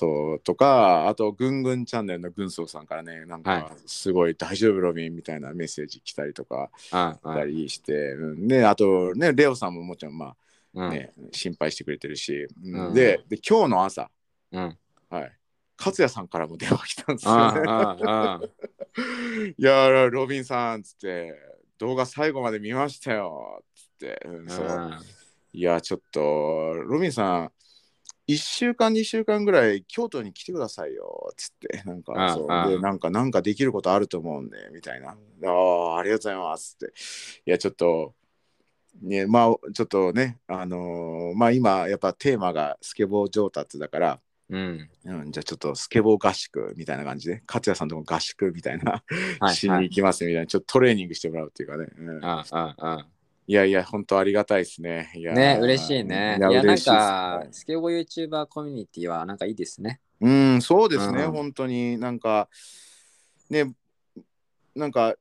[0.00, 10.34] そうとかあとぐんぐんチャンネルの軍曹さんからねなんはかすごい大丈夫ロビンみたいなメッセージ来たりとかしたりして、うん、であとねレオさんももちろんま
[10.72, 10.84] うん。
[10.84, 12.86] あね、心配してくれてるし、うん。
[12.86, 12.94] うん。
[12.94, 14.08] でで今日の朝
[14.52, 14.78] うん。
[15.10, 15.32] はい。
[15.76, 18.46] 勝也さんからも電話来たんですあよね。
[19.58, 21.34] いやーロビンさんっつって
[21.78, 24.90] 動画最後まで見ましたよっつって、うんそう。
[25.52, 26.20] いや、ちょっと、
[26.74, 27.52] ロビンさん、
[28.32, 32.46] 1週間、2週間ぐらい京都に来てくださいよ、つって、なんか、そう。
[32.50, 32.68] ああ。
[32.68, 35.16] で、なんか、なんかできることあると思うんで、みたいな。
[35.44, 36.94] ああ、ありがとうございます、つって。
[37.46, 38.14] いや、ちょっと、
[39.02, 44.20] ね、まあ、ちょっとね、あのーまあ、今、やっぱテーマがスケボー上達だから、
[44.50, 44.90] うん。
[45.04, 49.02] うん、じゃあちょっとスケボー合宿みたいな感じで、勝也さんとも合宿みたいな、
[49.38, 51.86] はいしに行きますみたいな、ちょっとトレーニングしてもらうっていうかね。
[51.96, 52.24] うん。
[52.24, 53.06] あああ
[53.50, 55.10] いやいや、本当ありがたいですね。
[55.16, 56.36] いやね嬉しいね。
[56.36, 60.00] いいや、や、なんか、スケボー YouTuber コミュニティはなんかいいですね。
[60.20, 62.48] うん、そうですね、うん本当になんか、
[63.48, 63.74] ね、
[64.76, 65.16] なんか、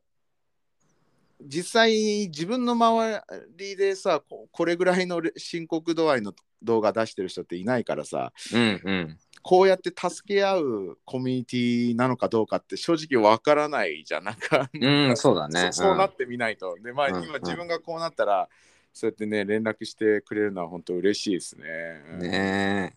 [1.42, 3.24] 実際自分の周
[3.58, 9.18] りでさここれぐらいのレ深刻度合いの動画出してる人っていないからさうんうん。
[9.42, 15.72] こうやって助け合うコミュニティなのかどうかって正直わからないじゃんなんかうん、そうだね。
[15.72, 18.50] そそうなってみないとでまあうん今自分がこうなったら
[18.94, 21.66] そうやってね連絡してくれるのは本当嬉しいですね。
[22.14, 22.94] うんね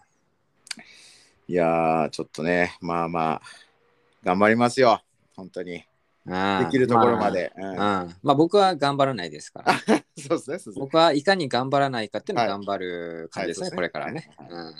[1.48, 3.42] いやーちょっとねまあまあ
[4.24, 5.02] 頑張りますよ
[5.34, 5.84] 本当に
[6.28, 6.64] え。
[6.64, 7.52] できるところまで。
[7.56, 8.02] うんまあ。
[8.04, 9.74] うんまあ僕は頑張らないですから。
[10.16, 10.74] そうですね。
[10.76, 14.30] 僕はいかに頑張らないかっていうのをはい頑張る感じですね、はいそうですねこれからね。
[14.36, 14.74] はいうん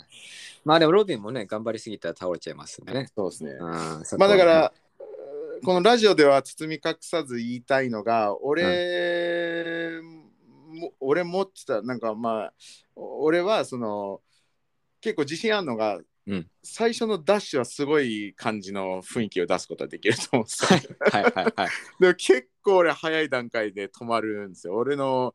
[0.65, 3.09] まあでもロビンもね、頑張りすぎたら倒れちゃいますんでね。
[3.17, 3.55] そうですね。
[3.59, 4.73] まあだから、
[5.65, 12.53] このラジオでは包み隠さず言いたいのが、俺も、俺持ってた、なんかまあ、
[12.97, 14.21] 俺はその、
[15.01, 20.97] 結構自信あるのが、うん最初のダッシュはすごい感じの雰囲気を出すことができると思うんですよ。
[21.01, 21.71] はいはいはいはい。
[21.99, 24.75] でも結構俺早い段階で止まるんですよ。
[24.75, 25.35] 俺の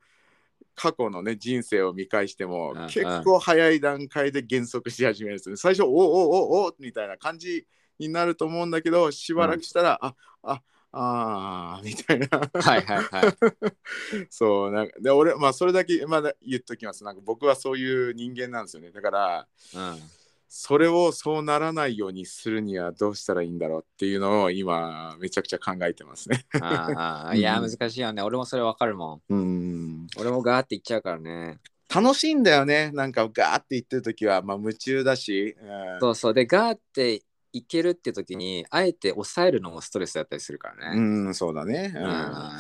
[0.78, 5.58] 過去のね人生を見返してもうん結構早い段階で減速し始めるんですよね。
[5.58, 7.66] 最初おおおおおみたいな感じ
[8.00, 12.28] になると思うんだけどしばらくしたら、あああーみたいな。
[12.30, 13.34] はいはいはい。
[14.30, 17.04] そうなんかで俺まあそれだけまだ言っときます。
[17.04, 18.92] なんか僕はそういう人間なんですよね。
[18.92, 20.00] だからうん
[20.50, 26.46] それをそうならないようにするにはどうしたらいいんだろうっていうのを今めちゃくちゃ考えてますね。
[26.62, 28.22] ああいや難しいよね。
[28.22, 29.34] 俺もそれわかるもん。
[29.34, 30.08] うん。
[30.18, 31.60] 俺もガーって言っちゃうからね。
[31.94, 32.92] 楽しいんだよね。
[32.94, 35.66] なんかガーって言ってる時は、まあ、夢中だし、う
[35.98, 36.00] ん。
[36.00, 36.34] そうそう。
[36.34, 37.22] でガーって
[37.54, 40.98] いけるって時にあえて抑えるのもストレスだったりするからね。
[40.98, 41.94] うん、そうだね。
[41.96, 42.52] ううんん、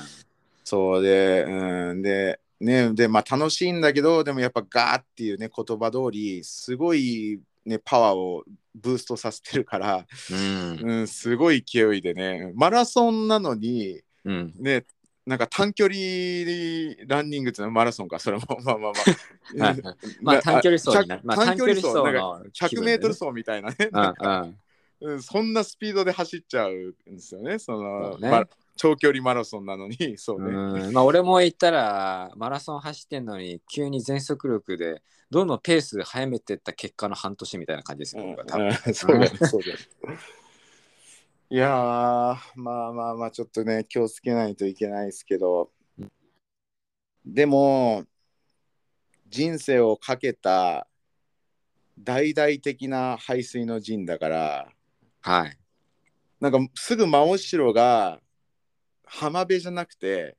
[0.63, 10.79] そうで、うん、で、ね、で、まあ楽しいんだけど、でもやっぱガーっていうね、言葉通り、すごい、ね、パワーをブーストさせてるから、うん。
[10.81, 14.53] うん、すごい勢いでね、マラソンなのに、うん。
[14.57, 14.85] ね、
[15.25, 15.95] なんか短距離
[17.05, 19.75] ランニングっていうのはマラソンか、それも、 まあまあまあ。
[20.21, 23.75] まあ短距離走にな100まあ短距離走のなんか100メートル走みたいなね。
[23.91, 27.59] うんそんなスピードで走っちゃうんですよね。
[27.59, 28.31] そのね。
[28.31, 30.49] ま長距離マラソンなのに、そうね。
[30.49, 30.93] うん。
[30.93, 38.67] まあ俺も言ったらマラソン走ってんのに急に全速力でどんどんペース速めてった結果の半年みたいな感じですよ、僕は多分。
[38.67, 38.93] うん。
[38.93, 39.77] そうだね、そうだね。
[41.49, 41.71] いやー、
[42.55, 45.71] まあまあまあ、ちょっとね、気をつけないといけないですけど、
[47.25, 48.05] でも、
[49.29, 50.87] 人生をかけた
[51.99, 54.69] 大々的な排水の陣だから、
[55.21, 55.57] はい。
[56.39, 58.21] なんかすぐ真後ろが
[59.03, 60.37] 浜辺じゃなくて、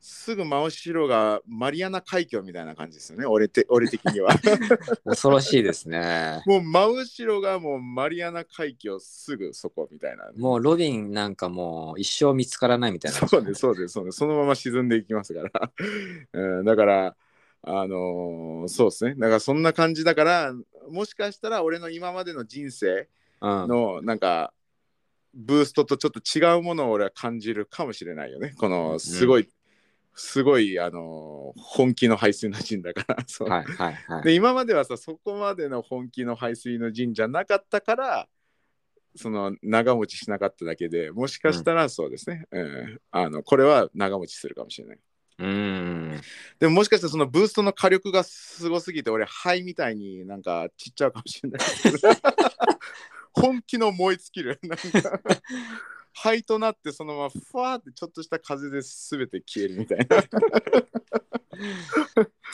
[0.00, 4.34] すぐ真後ろがマリアナ海峡みたいな感じですよね、俺て 俺的には。
[5.04, 10.30] 恐ろしいですねもう真後ろがもうマリアナ海峡すぐそこみたいな。
[10.36, 14.18] もうロビンなんかもう一生見つからないみたいなそうです、そうです、そうです。
[14.18, 15.70] そのまま沈んでいきますから。
[16.32, 17.16] うん、だから、
[17.62, 19.14] あのーそうですね。
[19.16, 20.54] だからそんな感じだから、
[20.88, 23.08] もしかしたら俺の今までの人生
[23.42, 24.52] うんのなんか、
[25.34, 28.54] ブーストとちょっと違うものを俺は感じるかもしれないよね。
[28.58, 29.48] このすごい、
[30.14, 33.24] すごい、あのー本気の排水の陣だから。
[33.26, 33.48] そう。
[33.48, 34.22] はいはいはい。
[34.22, 38.28] で今まではさそこまでの本気の排水の陣じゃなかったから
[39.16, 44.98] その長持ちしなかっただけでもしかしたらそうですね、うんあのこれは長持ちするかもしれない。
[45.38, 46.20] うん。
[46.58, 51.60] でももしかしたらそのブーストの火力がすごすぎて俺肺みたいになんかちっちゃうかもしれない
[53.32, 55.20] 本気の燃え尽きるなんか
[56.12, 60.18] 肺となってそのままふわーってちょっとした風で全て消えるみたいな。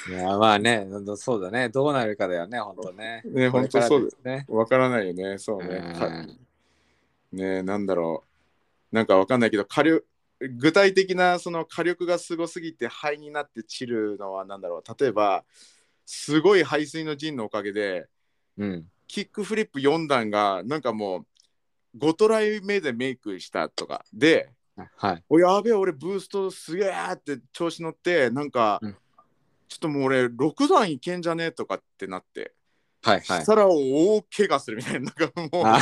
[0.09, 1.69] いやまあねそうだね。
[1.69, 3.23] どうなるかだよね本当ね。
[3.25, 4.45] ね本当そうですね。
[4.49, 5.95] わからないよね、そうね。
[5.99, 6.27] か
[7.33, 8.25] ねなんだろ
[8.93, 8.95] う。
[8.95, 10.07] なんかわかんないけど、火力
[10.41, 14.97] 具体的なその火力がすごすぎて肺になって散るのはなんだろう。
[15.01, 15.45] 例えば、
[16.05, 18.09] すごい排水の陣のおかげで、
[18.59, 18.91] うん。
[19.09, 21.27] キックフリップ4段がなんかもう
[21.97, 24.05] 5トライ目でメイクしたとか。
[24.13, 24.51] で、
[24.97, 25.25] はい。
[25.29, 28.97] おやべえ、俺ブーストすげえって調子乗って、なんか、うん。
[29.69, 32.55] ちょっともう俺6段いけんじゃねえとかってなって、
[33.07, 33.43] はいはい。
[33.43, 35.67] したら大怪我するみたいな、なんかもう。
[35.67, 35.79] あ。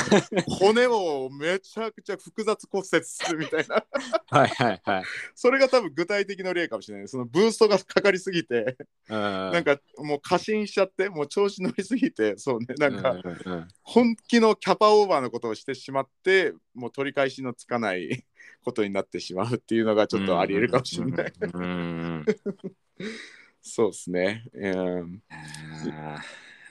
[0.47, 3.85] 骨をめちゃくちゃ複雑骨折するみたいな。
[4.31, 5.05] はいはいはい。
[5.35, 7.09] それが多分具体的な例かもしれない。
[7.09, 8.77] そのブーストがかかりすぎて
[9.09, 13.17] ななんかもう過信しちゃってもう調子乗りすぎてそうねなんか
[13.83, 18.25] 本気のキャパオーバーのことをしてしまってもう取り返しのつかない
[18.65, 21.33] ことになってしまうっていうのがちょっとありえるかもしれない。
[23.63, 24.45] そうですね。
[24.53, 25.23] うん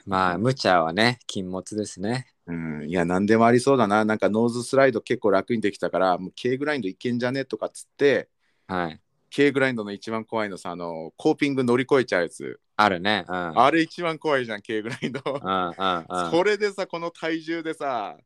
[0.05, 2.27] まあ無茶はね禁物ですね。
[2.45, 4.03] うん、いや何でもありそうだな。
[4.03, 7.45] なんかノーズスライド結構楽にできたからもう K グラインドいけんじゃね？
[7.45, 8.29] とかっつって
[8.67, 8.99] はい。
[9.29, 12.59] K グラインドの一番怖いのさあのコーピング乗り越えちゃうやつ。
[12.75, 13.25] あるね。
[13.27, 13.59] うん。
[13.59, 15.21] あれ一番怖いじゃん K グラインド。
[15.25, 16.31] うんうんうん。
[16.31, 18.17] それでさこの体重でさ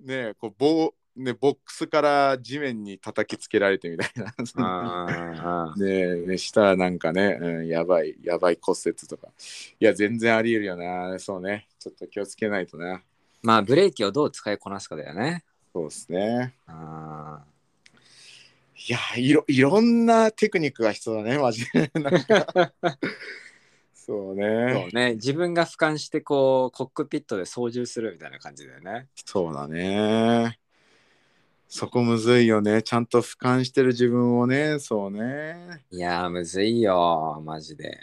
[0.00, 4.34] ねえこう棒ねボックスから地面に叩きつけられてみたいな。
[5.76, 9.28] ねえねしたらなんかね、うん、やばいやばい骨折とか。
[9.80, 11.18] いや全然ありえるよな。
[11.18, 11.66] そうね。
[11.78, 13.02] ちょっと気をつけないとな。
[13.42, 15.44] まあブレーキをどう使いこなすかだよね。
[15.72, 16.54] そうですね。
[16.66, 17.44] あ
[18.88, 21.90] いやいろいろんなテクニックが必要だねマジで。
[23.94, 24.72] そうーね。
[24.72, 25.14] そうね。
[25.14, 29.08] 自分が俯瞰してこうコックピットで操縦するみたいな感じだよね。
[29.24, 30.60] そうだね。
[31.76, 32.80] そこむずいよね。
[32.82, 35.84] ちゃんと俯瞰してる自分をね、そうね。
[35.90, 38.00] いやーむずいよマジで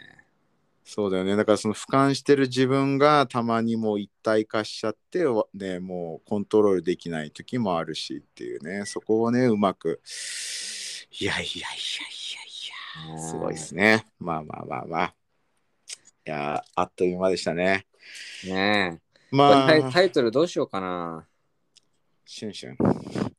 [0.85, 1.35] そうだよね。
[1.35, 9.99] だからその俯瞰してる自分がたまにもう一体化しちゃって、わね、もうコントロールできない時もあるしっていうね、そこをね、うまく。
[11.19, 11.59] いやいやいやい
[13.09, 14.05] やいや、すごいですね。
[14.19, 15.15] まあまあまあまあ。
[16.27, 17.87] いや、あっという間でしたね。
[18.45, 21.25] ねえまあ、タイトルどうしようかな
[22.33, 22.77] シュンシュン。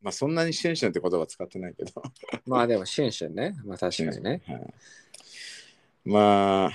[0.03, 2.03] まあそんなにシュンシュンって言葉使ってないけど。
[2.47, 4.75] まあでもシュンシュンねまあ確かにねはい
[6.07, 6.71] まあ、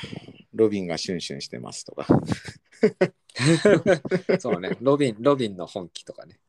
[0.56, 2.08] ロビンがシュンシュンしてますとか。
[4.40, 6.40] そうね、ロビン、ロビンの本気とかね。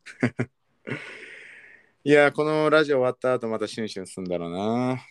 [2.05, 5.05] いや、このラジオ終わった後またシュンシュンすんだろうな。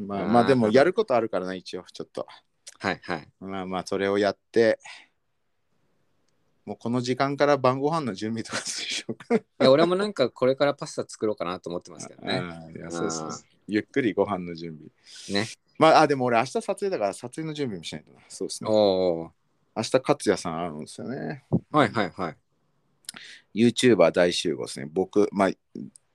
[0.00, 2.26] まあ、まあでもやることあるからな、一応、ちょっと。
[2.80, 3.28] はいはい。
[3.38, 4.80] まあまあ、それをやって、
[6.64, 12.42] もうこの時間から晩ご飯の準備とかしようかいや俺もなんかこれからパスタ作ろうかなと思ってますけどね。
[12.76, 13.30] いやそうそう
[13.66, 15.42] ゆっくりご飯の準備。
[15.42, 15.48] ね。
[15.78, 18.20] まあ、あ、でも俺明日撮影だから撮影の準備もしないとな。
[18.28, 18.70] そうですね。
[18.70, 19.32] おお。
[19.74, 21.44] 明日、勝也さんあるんですよね。
[21.70, 22.36] はいはいはい。
[23.54, 24.88] YouTuber 大集合ですね。
[24.92, 25.50] 僕、まあ、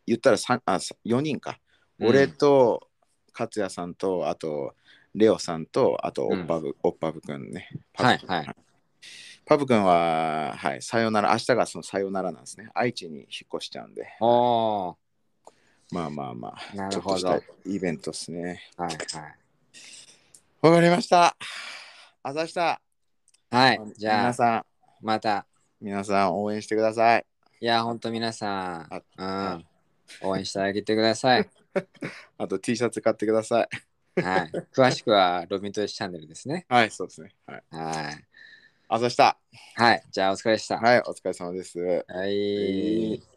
[0.05, 1.59] 言ったら三あさ4人か。
[1.99, 2.87] うん俺と
[3.37, 4.75] 勝也さんと、あと、
[5.15, 7.69] レオさんと、あと、おっぱぶ、おっぱぶくんね。
[7.93, 8.55] パブ君はいはい。
[9.47, 12.69] パブくんは、はい、さよなら、明日がそのさよならなんですね。
[12.73, 14.97] 愛知に引っ越しちゃうんで、おお。
[15.89, 18.61] まあまあまあ、なるほどイベントですね。
[18.75, 18.97] はいはい。
[20.59, 21.37] わかりました。
[22.23, 22.81] あざした。
[23.49, 23.79] はい。
[23.95, 24.65] じゃあ、皆さん、
[25.01, 25.45] また。
[25.79, 27.25] 皆さん応援してください。
[27.61, 29.65] いや、ほんと皆さん、あうん。
[30.23, 31.49] 応援してあげてください。
[32.37, 34.21] あと T シャツ買ってください。
[34.21, 34.51] はい。
[34.73, 36.65] 詳しくはロビントチャンネルですね。
[36.67, 37.33] はい、そうですね。
[37.45, 37.63] はい。
[37.71, 38.26] はい。
[38.89, 39.37] あざした。
[39.75, 40.03] はい。
[40.11, 40.77] じゃあ、お疲れでした。
[40.77, 41.79] はい、お疲れ様です。
[42.07, 43.36] はい。